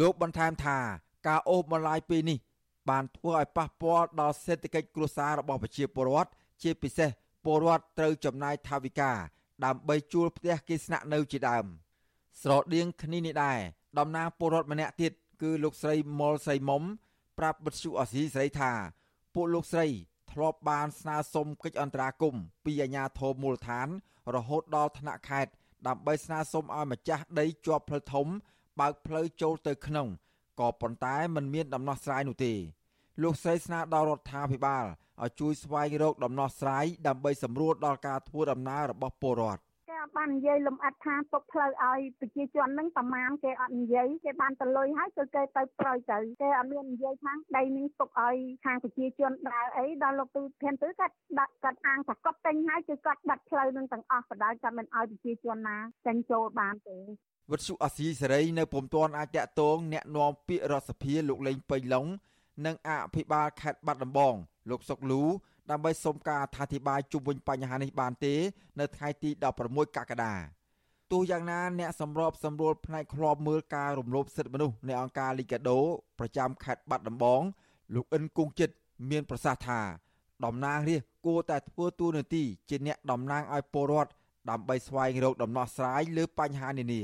[0.00, 0.78] លោកបន្ថែមថា
[1.28, 2.38] ការអូសបន្លាយពេលនេះ
[2.90, 6.30] បានធ្វើឲ្យប៉ះពាល់ដល់សេដ្ឋកិច្ចគ្រួសាររបស់ប្រជាពលរដ្ឋ
[6.62, 7.10] ជាពិសេស
[7.44, 9.12] ពលរដ្ឋត្រូវចំណាយថវិកា
[9.64, 11.64] ដើម្បីជួលផ្ទះគេស្នាក់នៅជាដើម
[12.42, 13.58] ស្រដៀងគ្នានេះដែរ
[13.98, 16.82] តំណាងពលរដ្ឋម្នាក់ទៀតគឺលោកស្រីមុលសៃមុំ
[17.38, 18.72] ប្រាប់បទសុអសីស្រីថា
[19.34, 19.86] ពួកលោកស្រី
[20.32, 23.88] ធ្លាប់បានស្នើសុំកិច្ចអន្តរាគមន៍ពីអាជ្ញាធរមូលដ្ឋាន
[24.34, 25.52] រហូតដល់ថ្នាក់ខេត្ត
[25.86, 28.26] ដើម្បីស្នើសុំឲ្យម្ចាស់ដីជាប់ផ្លូវធំ
[28.80, 30.08] បើកផ្លូវចូលទៅក្នុង
[30.60, 32.52] ក៏ប៉ុន្តែมันមានដំណោះស្រាយនោះទេ
[33.22, 34.84] លោកស្រីស្នើដល់រដ្ឋាភិបាល
[35.22, 56.98] ឲ្យជួយស្វែងរកដំណោះស្រាយដើម្បីសម្រួលដល់ការធ្វើដំណើររបស់ពលរដ្ឋគេអត់បាននិយាយលំអិតថាទុកផ្លូវឲ្យប្រជាជនហ្នឹងប្រមាណគេអត់និយាយគេបានទៅលុយហើយគឺគេទៅប្រយទៅគេអត់មាននិយាយថាដីនេះទុកឲ្យខាងប្រជាជនដើរអីដល់លោកទូធានទៅគាត់ដាក់គាត់អាងថាគាត់ទិញហើយគឺគាត់បាត់ផ្លូវនឹងទាំងអស់បដៅគាត់មិនឲ្យប្រជាជនណាចេញចូលបានទេ
[57.50, 62.06] វត្តសុអាស៊ីសេរីនៅពុំទាន់អាចតាក់ទងអ្នកនាំពាក្យរដ្ឋសភាលោកលេងពេញឡុង
[62.66, 64.34] និងអភិបាលខេត្តបាត់ដំបង
[64.70, 65.22] លោកសុកលូ
[65.70, 68.34] ដើម្បីសុំការអធិប្បាយជុំវិញបញ្ហានេះបានទេ
[68.80, 69.30] នៅថ្ងៃទី
[69.64, 70.34] 16កក្កដា
[71.12, 75.78] ទោះយ៉ាងណាអ្នកសម្របសម្រួលផ្នែកឃ្លាំមើលការរំលោភសិទ្ធិមនុស្សនៃអង្គការលីកាដូ
[76.18, 77.42] ប្រចាំខេត្តបាត់ដំបង
[77.94, 78.74] លោកអិនគង់ចិត្ត
[79.10, 79.80] មានប្រសាសន៍ថា
[80.44, 84.10] តំណាងរាស្ត្រគួរតែធ្វើតួនាទីជាអ្នកតំណាងឲ្យពលរដ្ឋ
[84.50, 87.02] ដើម្បីស្វែងរកដំណោះស្រាយលើបញ្ហានានា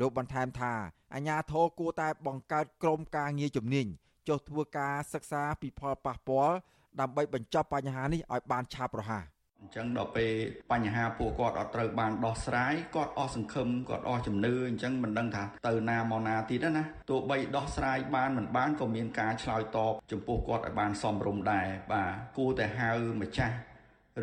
[0.00, 0.72] លោកបន្ថែមថា
[1.14, 3.86] អាជ្ញាធរគួរតែបង្កើតក្រុមការងារជំនាញ
[4.28, 6.56] ចុះធ្វើការសិក្សាពីផលប៉ះពាល់
[7.00, 9.24] ដើម្បីបញ្ចប់បញ្ហានេះឲ្យបានឆាប់រហ័ស
[9.60, 10.32] អញ្ចឹងដល់ពេល
[10.72, 22.90] បញ្ហាពួកគាត់អត់ត្រូវបានដោះស្រាយគាត់អស់សង្ឃឹមគាត់អស់ជំនឿអញ្ចឹងមិនដឹងថាទៅណាមកណាទៀតណាទោះបីដោះស្រាយបានមិនបានក៏មានការឆ្លើយតបចំពោះគាត់ឲ្យបានសមរម្យដែរបាទគួរតែហៅ
[23.22, 23.54] ម្ចាស់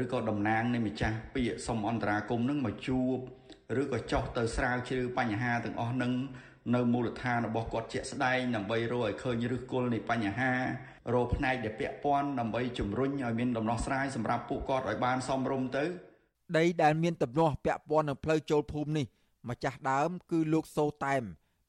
[0.03, 3.17] ឬក៏តំណាងនៃម្ចាស់ពាក្យសុំអន្តរាគមនឹងមកជួប
[3.81, 6.11] ឬក៏ចោះទៅស្រាវជ្រាវបញ្ហាទាំងអស់នឹង
[6.75, 10.53] នៅមូលដ្ឋានរបស់គាត់ជាក់ស្ដែងដើម្បីរកឲ្យឃើញឫសគល់នៃបញ្ហា
[11.13, 15.85] រកផ្នែកដែលពាក់ព័ន្ធដើម្បីជំរុញឲ្យមានដំណោះស្រាយសម្រាប់ពួកគាត់ឲ្យបានសមរម្យទៅ
[16.57, 19.05] ដីដែលមានទំនាស់ពាក់ព័ន្ធនឹងផ្លូវចូលភូមិនេះ
[19.49, 21.23] ម្ចាស់ដើមគឺលោកសូតែម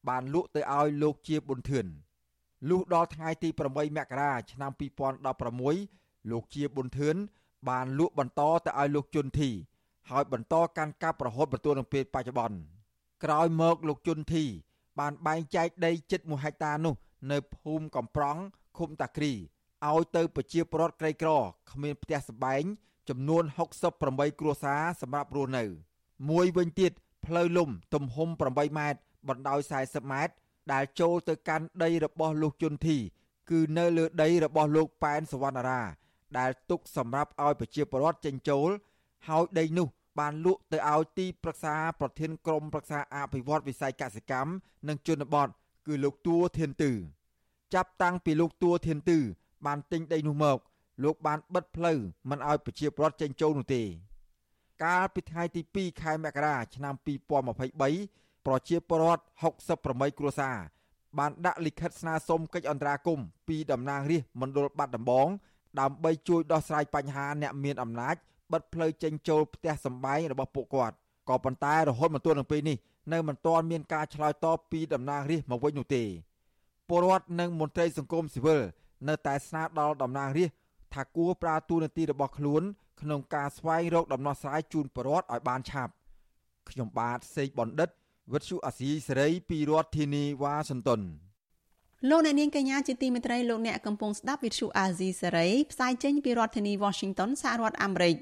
[0.08, 1.86] បានលក់ទៅឲ្យលោកជាប៊ុនធឿន
[2.68, 4.72] លុះដល់ថ្ងៃទី8មករាឆ្នាំ
[5.50, 7.16] 2016លោកជាប៊ុនធឿន
[7.68, 9.50] បានលក់បន្តទៅឲ្យលោកជុនធី
[10.10, 12.58] ហើយបន្តកាន់កាប់រហូតបន្ទាល់នឹងពេលបច្ចុប្បន្ន
[13.24, 14.44] ក្រោយមកលោកជុនធី
[14.98, 16.94] បានបែងចែកដីជិត1ហិកតានោះ
[17.32, 18.40] នៅភូមិកំប្រង់
[18.78, 19.32] ឃុំតាគ្រី
[19.88, 21.30] ឲ្យទៅប្រជាពលរដ្ឋក្រីក្រ
[21.70, 22.62] គ្មានផ្ទះសម្បែង
[23.08, 23.44] ចំនួន
[23.92, 25.64] 68គ្រួសារសម្រាប់រស់នៅ
[26.30, 26.92] មួយវិញទៀត
[27.26, 30.34] ផ្លូវលំទំហំ8ម៉ែត្របណ្ដោយ40ម៉ែត្រ
[30.72, 32.98] ដែលចូលទៅកាន់ដីរបស់លោកជុនធី
[33.50, 35.82] គឺនៅលើដីរបស់លោកប៉ែនសវណ្ណារា
[36.38, 38.68] ដែលទុកសម្រាប់ឲ្យប្រជាពលរដ្ឋចេញចូល
[39.28, 39.88] ហើយដីនោះ
[40.18, 44.52] បានលក់ទៅឲ្យទីប្រឹក្សាប្រធានក្រុមប្រឹក្សាអភិវឌ្ឍវិស័យកសិកម្ម
[44.88, 45.48] និងជនបទ
[45.86, 46.92] គឺលោកតួធានទឺ
[47.74, 49.18] ចាប់តាំងពីលោកតួធានទឺ
[49.66, 50.58] បានទិញដីនោះមក
[51.04, 51.98] លោកបានបិទផ្លូវ
[52.30, 53.82] មិនឲ្យប្រជាពលរដ្ឋចេញចូលនោះទេ
[54.84, 56.94] កាលពីថ្ងៃទី2ខែមករាឆ្នាំ
[57.54, 59.22] 2023ប្រជាពលរដ្ឋ
[59.70, 60.56] 68គ្រួសារ
[61.18, 65.28] បានដាក់លិខិតស្នើសុំកិច្ចអន្តរាគមន៍ពីតំណាងរាស្ត្រមណ្ឌលបាត់ដំបង
[65.80, 68.16] ដើម្បីជួយដោះស្រាយបញ្ហាអ្នកមានអំណាច
[68.52, 70.96] បិទផ្លូវចេញចូលផ្ទះសម្បែងរបស់ពួកគាត់
[71.28, 72.76] ក៏ប៉ុន្តែរហូតមកទល់នឹងពេលនេះ
[73.12, 76.02] នៅមិនទាន់មានការឆ្លើយតបពីតំណាងរាស្ត្រមកវិញនោះទេ
[76.88, 78.60] ពលរដ្ឋនិងមន្ត្រីសង្គមស៊ីវិល
[79.08, 80.56] នៅតែស្នើដល់តំណាងរាស្ត្រ
[80.94, 82.62] ថាគួរប្រើទូនាទីរបស់ខ្លួន
[83.00, 85.92] ក្នុងការស្វែងរកដំណោះស្រាយជូនពលរដ្ឋឲ្យបានឆាប់
[86.70, 87.88] ខ្ញុំបាទសេកបណ្ឌិត
[88.32, 91.00] វិទ្យុអាស៊ីសេរីពីរដ្ឋធានីវ៉ាស៊ីនតោន
[92.09, 98.15] លោកអ្នកនាងកញ្ញាជាទីមេត្រីលោកអ្នកកំពុងស្ដាប់វិទ្យុអាស៊ីសេរីផ្សាយចេញពីរដ្ឋធានី Washington សហរដ្ឋអាមេរិក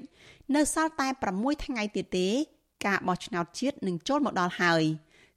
[0.54, 2.28] នៅសល់តែ6ថ្ងៃទៀតទេ
[2.86, 4.82] ការបោះឆ្នោតជាតិនឹងចូលមកដល់ហើយ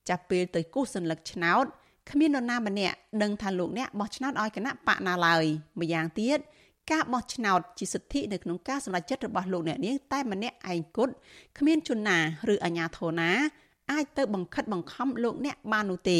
[0.09, 1.65] ចាប់ពេលទៅគូសសัญลักษณ์ឆ្នោត
[2.09, 5.45] គ្មាននរណាម្នាក់ដឹងថាលោកអ្នកបោះឆ្នោតឲ្យគណៈបកណាឡើយ
[5.79, 6.39] ម្យ៉ាងទៀត
[6.91, 11.13] ការបោះឆ្នោតជាសិទ្ធិនៅក្នុងការសម្រេចចិត្តរបស់លោកអ្នកនាងតែម្នាក់ឯងគត់
[11.57, 12.17] គ្មានជនណា
[12.53, 13.31] ឬអាជ្ញាធរណា
[13.91, 16.19] អាចទៅបង្ខិតបង្ខំលោកអ្នកបាននោះទេ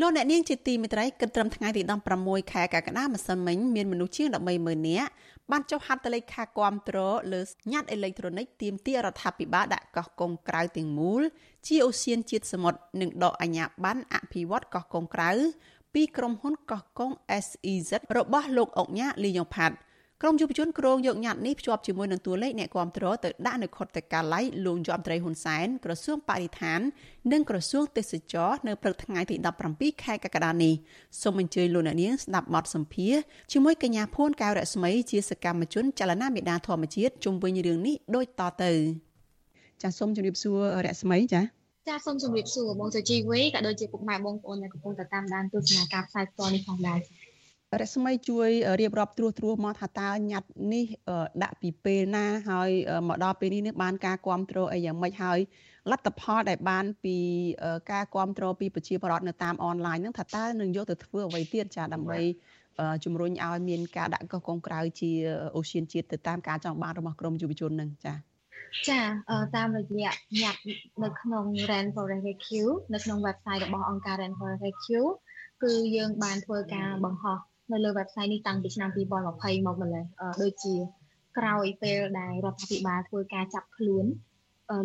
[0.00, 1.82] លោកអ្នកនាងជាទីមេត្រីគិតត្រឹមថ្ងៃទី
[2.16, 4.28] 16ខែកក្កដាម្សិលមិញមានមនុស្សជាង
[4.58, 5.10] 130,000នាក់
[5.50, 6.98] បានចុះហត្ថលេខាគាំទ្រ
[7.32, 7.40] លើ
[7.72, 11.22] ញត្តិអេឡិចត្រូនិកទាមទាររដ្ឋាភិបាលដាក់កោះកុងក្រៅទាំងមូល
[11.66, 15.30] ជាអូសៀនជាតិសមុទ្រនិងដកអាញាប័ណ្ណអភិវឌ្ឍកោះកុងក្រៅ
[15.94, 17.10] ពីក្រុមហ៊ុនកោះកុង
[17.44, 19.76] SEZ របស់លោកអុកញ៉ាលីយ៉ុងផាត់
[20.22, 26.80] ក្រមយុវជនក្រងយកញត្តិនេះភ្ជាប់ជាមួយនឹងតួលេខអ្នកគាំទ្រទៅដាក់នៅខុទ្ទកាល័យលោកយមត្រីហ៊ុនសែនក្រសួងបរិស្ថាន
[27.32, 29.36] និងក្រសួងទេសចរនៅព្រឹកថ្ងៃទី
[29.70, 30.74] 17ខែកក្កដានេះ
[31.22, 33.14] សូមអញ្ជើញលោកអ្នកនាងស្ដាប់បទសម្ភាស
[33.52, 38.72] ជាមួយកញ្ញាភួនកៅរស្មីជាសកម្មជនចលនាមេដាធម្មជាតិជុំវិញរឿងនេះដូចតទៅ
[39.82, 41.42] ចាសសូមជម្រាបសួររស្មីចា
[41.88, 46.98] ចាសសូមជម្រាបសួរបងសុជីវីក៏ដូចជាពុកម៉ែបងប្អូនដែលកំពុងតាមដានទស្សនាការផ្សាយផ្ទាល់នេះផងដែរ
[47.82, 48.48] រស្មីជួយ
[48.80, 50.84] រៀបរាប់ត្រួសត្រាសមកថាតើញត្តិនេះ
[51.42, 52.70] ដាក់ពីពេលណាហើយ
[53.08, 55.38] មកដល់ពេលនេះនឹងបានការគ្រប់គ្រងអីយ៉ាងម៉េចហើយ
[55.90, 57.16] លទ្ធផលដែលបានពី
[57.92, 62.20] ការគ្រប់គ្រងពីប្រជាពលរដ្ឋនៅតាមអនឡាញហ្នឹងថាតើនឹងយកទៅធ្វើអ្វីទៀតចាដើម្បី
[63.04, 65.10] ជំរុញឲ្យមានការដាក់កោះកុងក្រៅជា
[65.56, 68.14] អូសៀនជាតិទៅតាមការចង់បានរបស់ក្រមយុវជននឹងចា
[68.88, 69.00] ចា
[69.56, 70.12] តាមរយៈ
[70.42, 75.08] ញត្តិនៅក្នុង Ran Forest Rescue នៅក្នុង website របស់អង្គការ Ran Forest Rescue
[75.62, 77.38] គឺយើងបានធ្វើការបង្ហោះ
[77.72, 80.04] នៅលើ website នេះតាំងពីឆ្នាំ2020មកម្ល៉េះ
[80.42, 80.74] ដូចជា
[81.38, 84.06] ក្រោយពេលដែលរដ្ឋាភិបាលធ្វើការចាប់ខ្លួន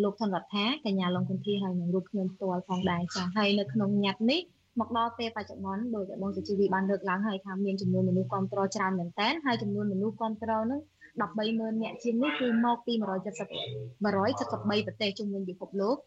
[0.04, 4.42] លោកថនរដ្ឋាកញ្ញាឡុងគុនធីហើយនឹងរូបខ្ញុំផ្ទាល់ផងដែរចា៎ហើយនៅក្នុងញត្តិនេះ
[4.80, 10.82] មកដល់ពេលបច្ចុប្បន្នដោយតែបងសុជីវីបានលើកឡើងហើយថាមានចំនួនមនុស្សគ្រប់គ្រងច្រើនមែនតើហើយចំនួនមនុស្សគ្រប់គ្រងនោះ
[11.22, 13.02] 130,000នាក់ជាងនេះគឺមកពី170
[14.04, 15.98] 173ប្រទេសជុំវិញពិភពលោក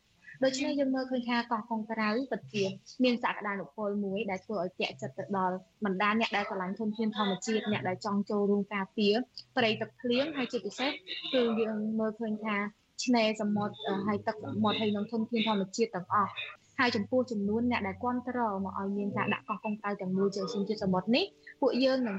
[0.45, 2.65] ដូច្នេះយើងមើលឃើញថាកោះកុងក្រៅពិតជា
[3.05, 9.15] មានសក្តានុពលមួយដែលធ្វើឲ្យតាក់ចិត្តទៅដល់បណ្ដាអ្នកដែលស្រឡាញ់ធនធានធម្មជាតិអ្នកដែលចង់ចូលរួមការពារ
[9.57, 10.91] ព្រៃទឹកភ្លៀងហើយជាពិសេស
[11.33, 12.57] គឺយើងមើលឃើញថា
[13.05, 13.77] ឆ្នេរសមុទ្រ
[14.07, 16.33] ហើយទឹកសមុទ្រហើយនឹងធនធានធម្មជាតិទាំងអស់
[16.79, 21.25] ហើយចំពោះចំនួនអ្នកដែលគ្រប់គ្រងមកឲ្យមានការដាក់កោះកុងក្រៅទាំងមូលជាជំនជាតិសមុទ្រនេះ
[21.61, 22.17] ពួកយើងនឹង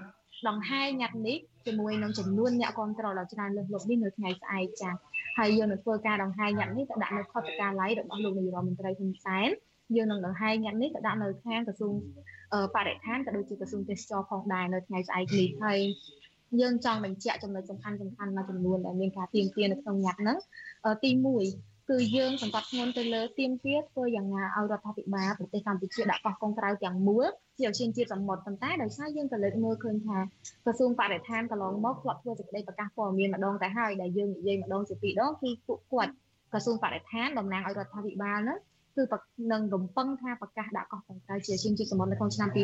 [0.48, 4.94] ដង្ហែញ៉ាត់នេះជាមួយនឹងចំនួនអ្នកគ្រប់គ្រងដ៏ច្រើនលើសលប់នេះនៅថ្ងៃស្អែកចា៎
[5.38, 9.50] ហើយយើងនឹងធ្វើការដង្ហែញ៉ាត់នេះទៅដាក់នៅខុទ្ទកាល័យរបស់លោកនាយរដ្ឋមន្ត្រីហ៊ុនសែន
[9.96, 11.94] យើងនឹងដង្ហែញ៉ាត់នេះទៅដាក់នៅខាងក្រសួង
[12.76, 15.80] បរិស្ថានក៏ដូចជាក្រសួងទេសចរផងដែរនៅថ្ងៃស្អែកនេះហើយ
[16.62, 20.38] យើងចង់បញ្ជាក់ចំណុចសំខាន់សំខាន់មួយចំនួនដែលមានការទៀមទានៅក្នុងញត្តិហ្នឹង
[21.04, 27.26] ទី1 គឺយើងសង្កត់ធ្ងន់ទៅលើទៀមទាធ្វើយ៉ាងណាឲ្យរដ្ឋាភិបាលប្រទេសកម្ពុជាដាក់កោះកុងក្រៅទាំងមូល
[27.58, 30.18] ជាឧស្សាហជាតិសមុទ្រប៉ុន្តែដោយសារយើងក៏លើកមើលឃើញថា
[30.66, 36.12] ក្រសួងបរិស្ថានកន្លងមកធ្លាប់ធ្វើសេចក្តីប្រកាសព័ត៌មានម្ដងទៅហើយដែលយើងនិយាយម្ដងជាពីរដងគឺពួកគាត់
[36.52, 38.60] ក្រសួងបរិស្ថានតំណាងឲ្យរដ្ឋាភិបាលហ្នឹង
[38.98, 39.04] គឺ
[39.52, 42.58] នឹងរំពឹងថាប្រកាសដាក់កោះកុងក្រៅជាជាជាតិសមុទ្រនៅក្នុងឆ្នាំ2021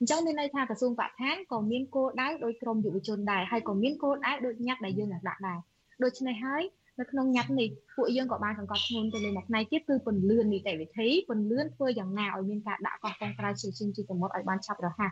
[0.00, 5.58] អញ្ចឹងមានន័យថាក្រសួងបរិស្ថានក៏មានគោលដៅដោយក្រមយុវជនដែរហើយក៏មានគោលដៅដូចញ៉ាត់ដែលយើងនឹងដាក់ដែរ
[6.02, 6.62] ដូច្នេះហើយ
[6.98, 15.10] នៅក្នុងញត្តិនេះពួកយើងក៏បានសង្កត់ធ្ងន់ទៅលើមួយផ្នែកទៀតគឺពន្លឿននីតិវិធីពន្លឿនធ្វើយ៉ាងណាឲ្យមានការដាក់កោះកុងក្រៅជាជាជាតិសមុទ្រឲ្យបានឆាប់រហ័ស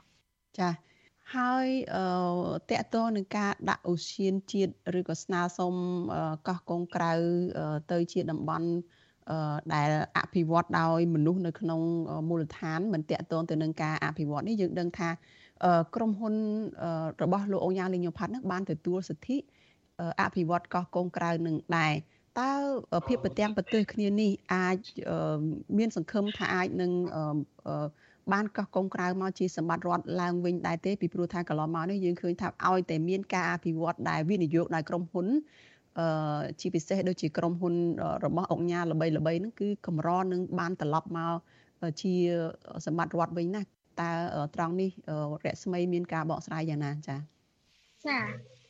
[0.59, 0.71] ចា
[1.35, 2.05] ហើយអឺ
[2.71, 5.75] តកតនឹងការដាក់អូសៀនជាតិឬក៏ស្នើសុំ
[6.49, 7.13] កោះកុងក្រៅ
[7.93, 8.69] ទៅជាតំបន់
[9.75, 11.81] ដែលអភិវឌ្ឍដោយមនុស្សនៅក្នុង
[12.29, 15.09] មូលដ្ឋានមិនតកតងទៅនឹងការអភិវឌ្ឍនេះយើងដឹងថា
[15.95, 16.35] ក្រុមហ៊ុន
[17.23, 19.37] របស់លោកអង្គយ៉ាងលីញ៉ូផាត់នឹងបានទទួលសិទ្ធិ
[20.21, 21.95] អភិវឌ្ឍកោះកុងក្រៅនឹងដែរ
[22.41, 22.53] តើ
[23.09, 24.79] ភាពប្រទាំងប្រទេសគ្នានេះអាច
[25.79, 26.93] មានសង្ឃឹមថាអាចនឹង
[28.33, 35.27] បានកោះកុងក្រៅមកជាសម្បត្តិរដ្ឋឡើងវិញដែរទេពីព្រោះថាកន្លងមកនេះយើងឃើញថាឲ្យតែមានការអភិវឌ្ឍដែលវិនិយោគដោយក្រុមហ៊ុន
[35.99, 37.75] អឺជាពិសេសដូចជាក្រុមហ៊ុន
[38.25, 41.35] របស់អង្គការល្បីល្បីហ្នឹងគឺកម្រនឹងបានត្រឡប់មក
[42.01, 42.13] ជា
[42.87, 44.11] សម្បត្តិរដ្ឋវិញណាតើ
[44.55, 44.91] ត្រង់នេះ
[45.45, 47.19] រស្មីមានការបកស្រាយយ៉ាងណាចា៎
[48.07, 48.19] ចា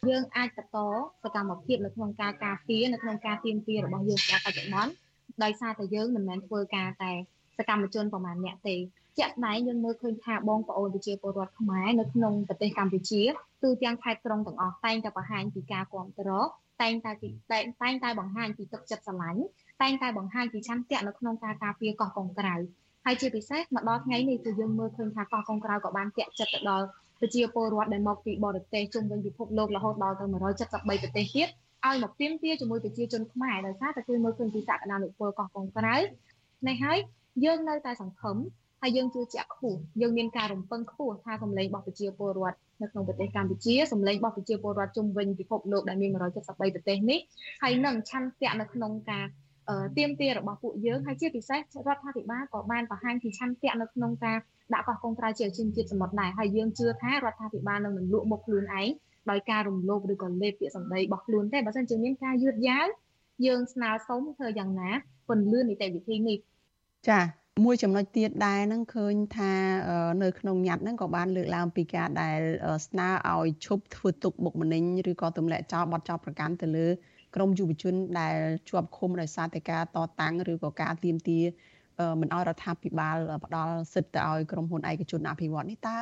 [0.08, 0.76] យើងអាចបន្ត
[1.22, 4.92] សកម្មភាពនៅក្នុងការការពារនៅក្នុងការទៀមទារបស់យើងការបច្ចុប្បន្ន
[5.42, 7.12] ដោយសារតែយើងមិនមែនធ្វើការតែ
[7.58, 8.76] សកម្មជនប្រមាណអ្នកទេ
[9.18, 13.22] ជាក់ស្ដែងយើងមើលឃើញថាបងប្អូនប្រជាពលរដ្ឋខ្មែរនៅក្នុងប្រទេសកម្ពុជា
[13.62, 16.46] គឺទាំងខេត្តក្រុងទាំងអស់តែងតែបង្ហាញពីការគ្រប់គ្រង
[16.82, 17.12] តែងតែ
[17.52, 19.42] តែងតែងតែបង្ហាញពីទឹកចិត្តស្រឡាញ់
[19.82, 22.54] តែងតែបង្ហាញពីឆន្ទៈនៅក្នុងការការពារកោះកុងក្រៅ
[23.04, 26.86] ហើយជាពិសេសមកដល់ថ្ងៃនេះគឺយើងមើលឃើញថាកោះកុងក្រៅក៏បានតាក់ចិត្តទៅដល់
[27.20, 31.48] ប្រជាពលរដ្ឋដែលមកពីបរទេសជុំវិញពិភពលោករហូតដល់ទៅ173ប្រទេសទៀត
[31.86, 35.96] ឲ្យមកទៀមទាជាមួយប្រជាជនខ្មែរដោយសារតែគឺមើលឃើញពីសក្តានុពលកោះកុងក្រៅ
[36.68, 36.98] នេះហើយ
[37.44, 38.36] យើងនៅតែសង្ឃឹម
[38.82, 47.18] ហើយយើងជឿជាក់ខ្ពស់យើងមានការរំពឹងខ្ពស់ថាសម្លេងរបស់ប្រជាពលរដ្ឋនៅក្នុងប្រទេសកម្ពុជាសម្លេងរបស់ប្រជាពលរដ្ឋជុំវិញពិភពលោកដែលមាន173ប្រទេសនេះ
[47.62, 49.26] ហើយនឹងឆន្ទៈនៅក្នុងការ
[49.96, 54.38] ទៀមទារបស់ពួកយើងហើយជាពិសេសរដ្ឋាភិបាលក៏បានបង្ហាញពីឆន្ទៈនៅក្នុងការ
[54.74, 58.88] ដាក់កោះកុងក្រៅជាជនជាតិសមុទ្រដែរហើយយើងជឿថារដ្ឋាភិបាលនឹងមិនលក់មុខខ្លួនឯង
[59.30, 62.86] ដោយការរំលោភឬក៏លេបពាក្យសម្ដីរបស់ខ្លួនទេបើមិនជាមានការយឺតយ៉ាវ
[63.46, 64.90] យើងស្នើសុំធ្វើយ៉ាងណា
[65.28, 66.38] ពន្លឿននីតិវិធីនេះ
[67.08, 67.20] ចា
[67.64, 69.52] មួយចំណុចទៀតដែរហ្នឹងឃើញថា
[70.22, 72.40] នៅក្នុងញត្តិហ្នឹងក៏បានលើកឡើងពីការដែល
[72.86, 76.86] ស្នើឲ្យឈប់ធ្វើទុកបុកម្នេញឬក៏ទម្លាក់ចោលបទចោលប្រកាន់ទៅលើ
[77.34, 78.36] ក្រមយុវជនដែល
[78.68, 81.44] ជាប់ឃុំដោយសារតែការតតាំងឬក៏ការទាមទារ
[82.20, 85.98] មិនឲ្យរដ្ឋាភិបាលផ្ដល់សិទ្ធិទៅឲ្យក្រុមហ៊ុនឯកជនអភិវឌ្ឍនេះតើ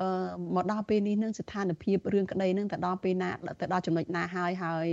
[0.00, 0.08] អឺ
[0.54, 4.86] មកដល់ពេលនេះនឹងស្ថានភាពរឿងក្តីនឹងទៅដល់ពេលណាទៅដល់ចំណុចណាហើយហើយ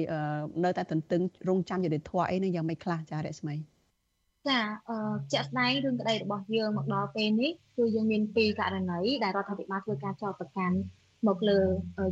[0.63, 3.55] នៅតែទន្ទឹងរង់ចាំយុតិធធអីនឹងយ៉ាងម៉េចខ្លះចារស្មី
[4.47, 4.59] ចា
[4.89, 4.97] អឺ
[5.33, 10.77] ជាក់ស្ដែងរឿងក្តីរបស់យើងមកដល់ពេលនេះគឺយើងមានពីរករណីដែលរដ្ឋាភិបាលធ្វើការចោទប្រកាន់
[11.27, 11.59] មកលើ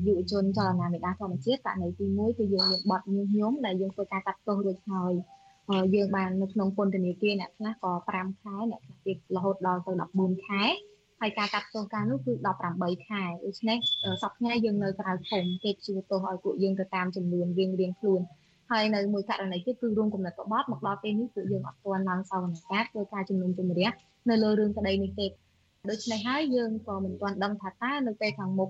[0.07, 5.13] យុវជនចលនាមេដាធម្មជាតិករណីទី1គឺយើងមានបទញុះញង់ដែលយើងធ្វើការកាត់ទោសរួចហើយ
[5.95, 10.63] យើងបាននៅក្នុងពន្ធនាគារអ្នកខ្លះក៏5ខែអ្នកខ្លះទៀតរហូតដល់ទៅ14ខែ
[11.19, 12.33] ហើយការកាត់ទោសការនោះគឺ
[12.69, 13.77] 18ខែដូច្នេះ
[14.23, 18.21] សប្តាហ៍យើងនៅក្រៅឃុំគេជួទោសឲ្យពួកយើងទៅតាមចំនួនរៀងរៀងខ្លួន
[18.71, 23.89] ហើយនៅមួយករណីទៀតគឺរួមគំនិតក្បត់មកដល់ពេលនេះពួកយើងអត់ទាន់ឡើងសវនកម្មធ្វើការជំនុំជម្រះ
[24.29, 25.27] នៅលើរឿងក្តីនេះទេ
[25.89, 28.69] ដូច្នេះហើយយើងក៏មិនទាន់ដឹងថាតើនៅពេលខាងមុខ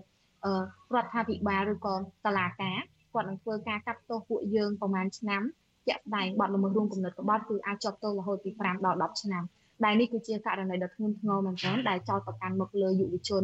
[0.95, 1.93] រដ្ឋាភិបាលឬក៏
[2.25, 2.77] តឡាការ
[3.13, 5.41] គាត់នឹងធ្វើការកាត់ទោសពួកយើងប្រហែលឆ្នាំ
[5.87, 9.43] ជាក់ស្ដែងបទល្មើសរួមគំនិតក្បត់គឺអាចជាប់ទោសរហូតពី5ដល់10ឆ្នាំ
[9.85, 13.43] ដែលនេះគឺជាករណីដ៏ធ្ងន់ធ្ងរមែនទែនដែលចោទប្រកាន់មកលើយុវជន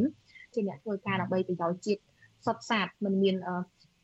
[0.53, 2.01] ជាអ្នកធ្វើការដើម្បីប្រយោជន៍ជាតិ
[2.45, 3.35] សុទ្ធសាធមិនមាន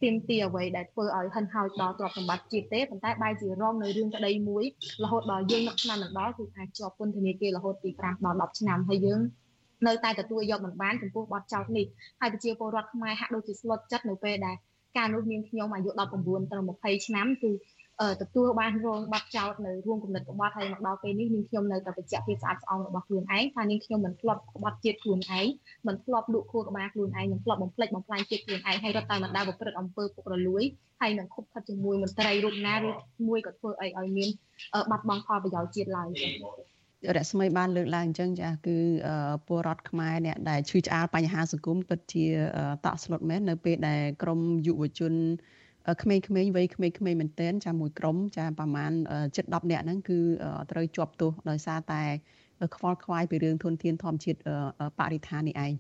[0.02, 4.64] ទៀមទីអ្វីដែលធ្វើឲ្យហិនហោចដល់ទ្រព្យសម្បត្តិជាតិទេប៉ុន្តែបែរជារងនៅរឿងក្តីមួយ
[5.04, 9.20] រហូតដល់យើងនឹកឆ្នាំនឹងដល់គឺអាចជាប់ពន្ធនាគាររហូតពី5ដល់10ឆ្នាំហើយយើង
[9.88, 11.86] នៅតែទទួលយកមិនបានចំពោះបទចោទនេះ
[12.22, 14.56] ហើយប្រជាពលរដ្ឋខ្មែរហាក់ដូចជាស្លុតចិត្តនៅពេលដែល
[14.98, 16.58] ការនោះមានខ្ញុំអាយុ19ទៅ
[17.00, 17.52] 20ឆ្នាំគឺ
[18.22, 25.48] ទទួលបានរងបាត់ចោតនៅរួមគំនិតក្បត់ហើយមកដល់ពេលនេះនាងខ្ញុំនៅតែបញ្ជាក់ភាពស្អាតស្អំរបស់ខ្លួនឯងថានាងខ្ញុំមិនធ្លាប់ក្បត់ជាតិខ្លួនឯង
[25.88, 30.64] មិនធ្លាប់លក់ខួរក្បាលខ្លួនឯងមិនធ្លាប់បំផ្លិចបំផ្លាញជាតិខ្លួនឯងហើយរត់តែមិនដាល់ប្រព្រឹត្តអំពើពុករលួយ
[31.02, 32.90] ហើយនឹងខុបខិតជាមួយមន្ត្រីរូបណាឬ
[33.28, 34.30] មួយក៏ធ្វើអីឲ្យមាន
[34.92, 36.10] បាត់បង់ផលប្រយោជន៍ជាតិឡើយ
[37.18, 38.78] រស្មីបានលើកឡើងអញ្ចឹងចាគឺ
[39.48, 42.26] ពលរដ្ឋខ្មែរអ្នកដែលឈឺឆ្អាលបញ្ហាសង្គមពិតជា
[42.86, 45.14] តក់ស្លុតមែននៅពេលដែលក្រមយុវជន
[46.04, 48.92] ក្មេងៗវ័យក្មេងៗមែនទែនចាមួយក្រុមចាប្រហែល
[49.36, 50.20] ជិត10នាក់ហ្នឹងគឺ
[50.72, 52.04] ត្រូវជាប់ទោសដោយសារតែ
[52.76, 54.40] ខ្វល់ខ្វាយពីរឿងធនធានធម្មជាតិ
[55.00, 55.74] បរិស្ថាននេះឯង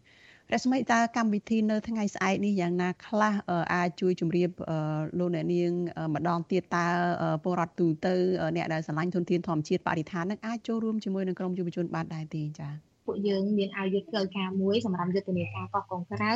[0.53, 3.33] រស្មីតើកម្មវិធីនៅថ្ងៃស្អែកនេះយ៉ាងណាខ្លះ
[3.73, 4.49] អាចជួយជម្រាប
[5.19, 5.71] លោកអ្នកនាង
[6.15, 6.85] ម្ដងទៀតតើ
[7.43, 8.13] ពលរដ្ឋទូទៅ
[8.55, 16.31] អ្នកដែលឆ្លាញ់ធនធានធម្មជាតិបរិស្ថាននឹងអាចចូលរួមជាមួយនឹងក្រុមយុវជនបានដែរទេចា៎ ពួកយើងមានអាវយុទ្ធផ្លូវការមួយសម្រាប់យុទ្ធនាការកោះកុងក្រៅ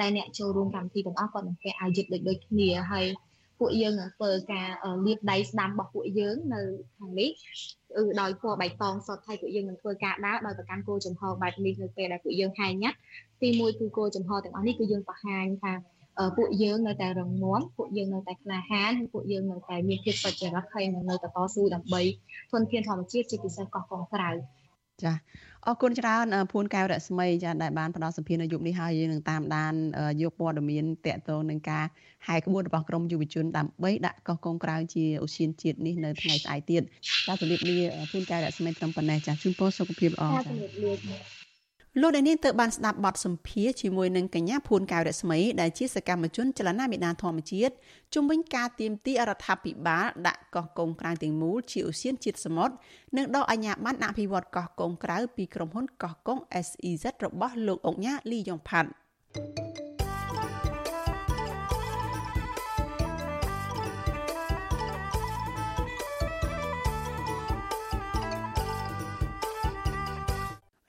[0.00, 3.06] ដែលអ្នកចូលរួមកម្មវិធីទាំងអស់ក៏នឹងពាក់អាវយុទ្ធដូចដូចគ្នាហើយ
[3.58, 4.68] ពួកយើងនឹងធ្វើការ
[5.06, 6.62] លាបដៃស្ដាំរបស់ពួកយើងនៅ
[6.96, 7.30] ខាងនេះ
[7.96, 12.98] គឺដោយពណ៌បៃតងសុទ្ធហើយពួកយើងនឹងធ្វើការដើរដោយប្រកាន់គោលចំហបែបនេះនៅពេលដែលពួកយើងហែងញ៉ាត់
[13.42, 15.72] ទីមួយគឺគោលចំហទាំងអស់នេះគឺយើងបង្ហាញថា
[16.36, 22.02] ពួកយើងនៅតែរងមាំពួកយើងនៅតែក្លាហានហើយពួកយើងនៅតែមានភាពសុចរិតហើយនៅតែតស៊ូដើម្បី
[22.52, 24.30] ធនធានធម្មជាតិជាពិសេសកោះកុងក្រៅ
[25.04, 25.12] ចា
[25.66, 29.74] អរគុណច្រើនភួនកែវរស្មីចាដែលបានផ្ដល់សម្ភារនៅយុគនេះហើយយើងនឹងតាមដាន
[30.22, 31.84] យកព័ត៌មានតកតងនឹងការ
[32.26, 36.82] ហែក្បួនរបស់ក្រមយុវជនដើម្បីដាក់កោះកុងក្រៅជាឧស្សាហជាតិនេះនៅថ្ងៃស្អែកទៀត
[37.26, 37.78] ចាជម្រាបលា
[38.10, 41.39] ភួនកែវរស្មីត្រឹមប៉ុណ្ណេះចាជូនពរសុខភាពល្អចាជម្រាបលា
[41.98, 47.74] លោកអ្នកនាងទៅបានស្ដាប់បទសម្ភាសជាមួយនឹងកញ្ញាភួនកៅរស្មីដែលជាសកម្មជនចលនាមេដានធម្មជាតិ
[48.14, 52.74] ជំវិញការទៀមទីរដ្ឋាភិបាលដាក់កោះកុងក្រៅទាំងមូលជាឧស្សាហជាតិសមុទ្រ
[53.16, 58.90] និងដកអាជ្ញាប័ណ្ណអភិវឌ្ឍកោះកុងក្រៅពីក្រុមហ៊ុនកោះកុង SEZ របស់លោកអុកញ៉ាលីយ៉ុងផាត់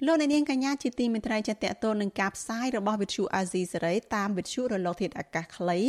[0.05, 5.79] លោកអ្នកនាងកញ្ញាជាទីមេត្រីចាតតទៅនឹងការផ្សាយរបស់វិទ្យុអាស៊ីសេរីតាមវិទ្យុរលកធាតុអាកាសខ្លី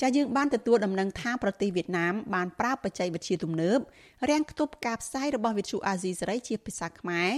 [0.00, 3.78] ចាយើងបានទទួលដំណឹងថាប្រទេសវៀតណាមបានប្រើបច្ចេកវិទ្យាទំនើប
[4.30, 7.30] រាំងខ្ទប់ការផ្សាយរបស់វិទ្យុអាស៊ីសេរីជាភាសាខ្មែរ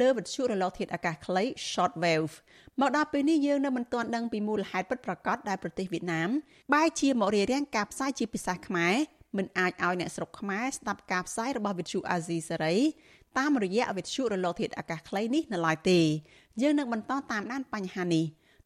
[0.00, 2.32] លើវិទ្យុរលកធាតុអាកាសខ្លី short wave
[2.80, 6.30] មកដល់ពេលនេះយើងនៅមិនទាន់ដឹងពីមូលហេតុពិតប្រាកដដែលប្រទេសវៀតណាម
[6.74, 8.96] បែរជាមករារាំងការផ្សាយជាភាសាខ្មែរ
[9.36, 12.76] មិនអាចឲ្យអ្នកស្រុកខ្មែរស្ដាប់ការផ្សាយរបស់វិទ្យុអាស៊ីសេរី
[13.38, 16.00] តាមរយៈវិទ្យុរលកធាតុអាកាសខ្លីនេះនៅឡើយទេ
[16.62, 18.24] យើងនឹងបន្តតាមដានបញ្ហានេះ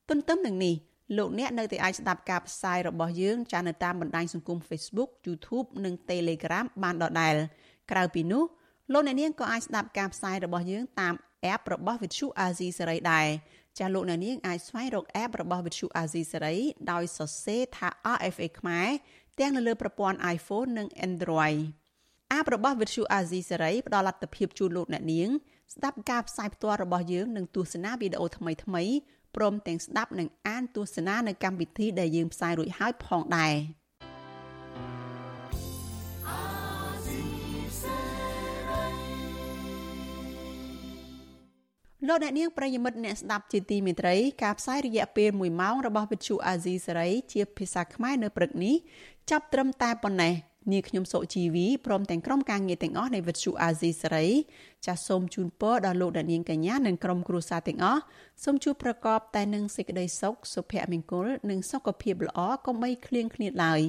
[0.08, 0.74] ទន្ទឹមនឹងនេះ
[1.18, 7.34] លោកអ្នកនៅតែអាចស្ដាប់ការផ្សាយរបស់យើងចានៅតាមបណ្ដាញសង្គម Facebook YouTube និង Telegram បានដដែល
[7.90, 8.44] ក្រៅពីនោះ
[8.92, 11.14] លោកអ្នកនាងក៏អាចស្ដាប់ការផ្សាយរបស់យើងតាម
[11.52, 13.26] app របស់ Vithu Azizi សេរីដែរ
[13.78, 16.56] ចាលោកអ្នកនាងអាចស្វែងរក app របស់ Vithu Azizi សេរី
[16.92, 18.88] ដោយសរសេរថា RFA ខ្មែរ
[19.38, 21.60] ទាំងនៅលើប្រព័ន្ធ iPhone និង Android
[22.32, 25.30] អាបរបស់វិទ្យុអាស៊ីសេរីផ្ដល់លទ្ធភាពជូនលោកអ្នកនាង
[25.74, 28.82] ស្ដាប់ការផ្សាយផ្ទាល់របស់យើងនិងទស្សនាវីដេអូថ្មីថ្មី
[29.36, 33.54] ព្រមទាំងស្ដាប់និងអានទស្សនានៅកម្មវិធីដែលយើងផ្សាយរួចហើយផងដែរ
[42.08, 48.74] លោកអ្នកនាងប្រិយមិត្តអ្នកស្ដាប់ជាទីមេត្រីការផ្សាយរយៈពេល1ម៉ោងរបស់វិទ្យុអាស៊ីសេរីជាភាសាខ្មែរនៅព្រឹកនេះ
[49.30, 50.34] ចាប់ត្រឹមតែប៉ុណ្ណេះ
[50.72, 54.26] នាងខ្ញុំសុជីវីព្រមទាំងក្រុមការងារទាំងអស់នៃវិទ្យុអាស៊ីសេរី
[54.86, 58.02] ចាសសូមជូនពរដល់លោកដានៀងកញ្ញានិងក្រុមគ្រួសារទាំងអស់
[58.44, 63.80] សូមជួបប្រកបតែនឹងសេចក្តីសុខសុភមង្គលនិងសុខភាពល្អកុំបីឃ្លៀងឃ្លាតឡើយ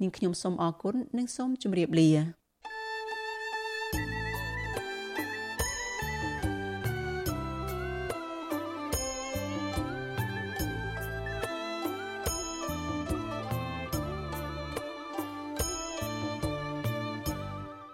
[0.00, 2.45] នាងខ្ញុំសូមអរគុណនិងសូមជម្រាបលា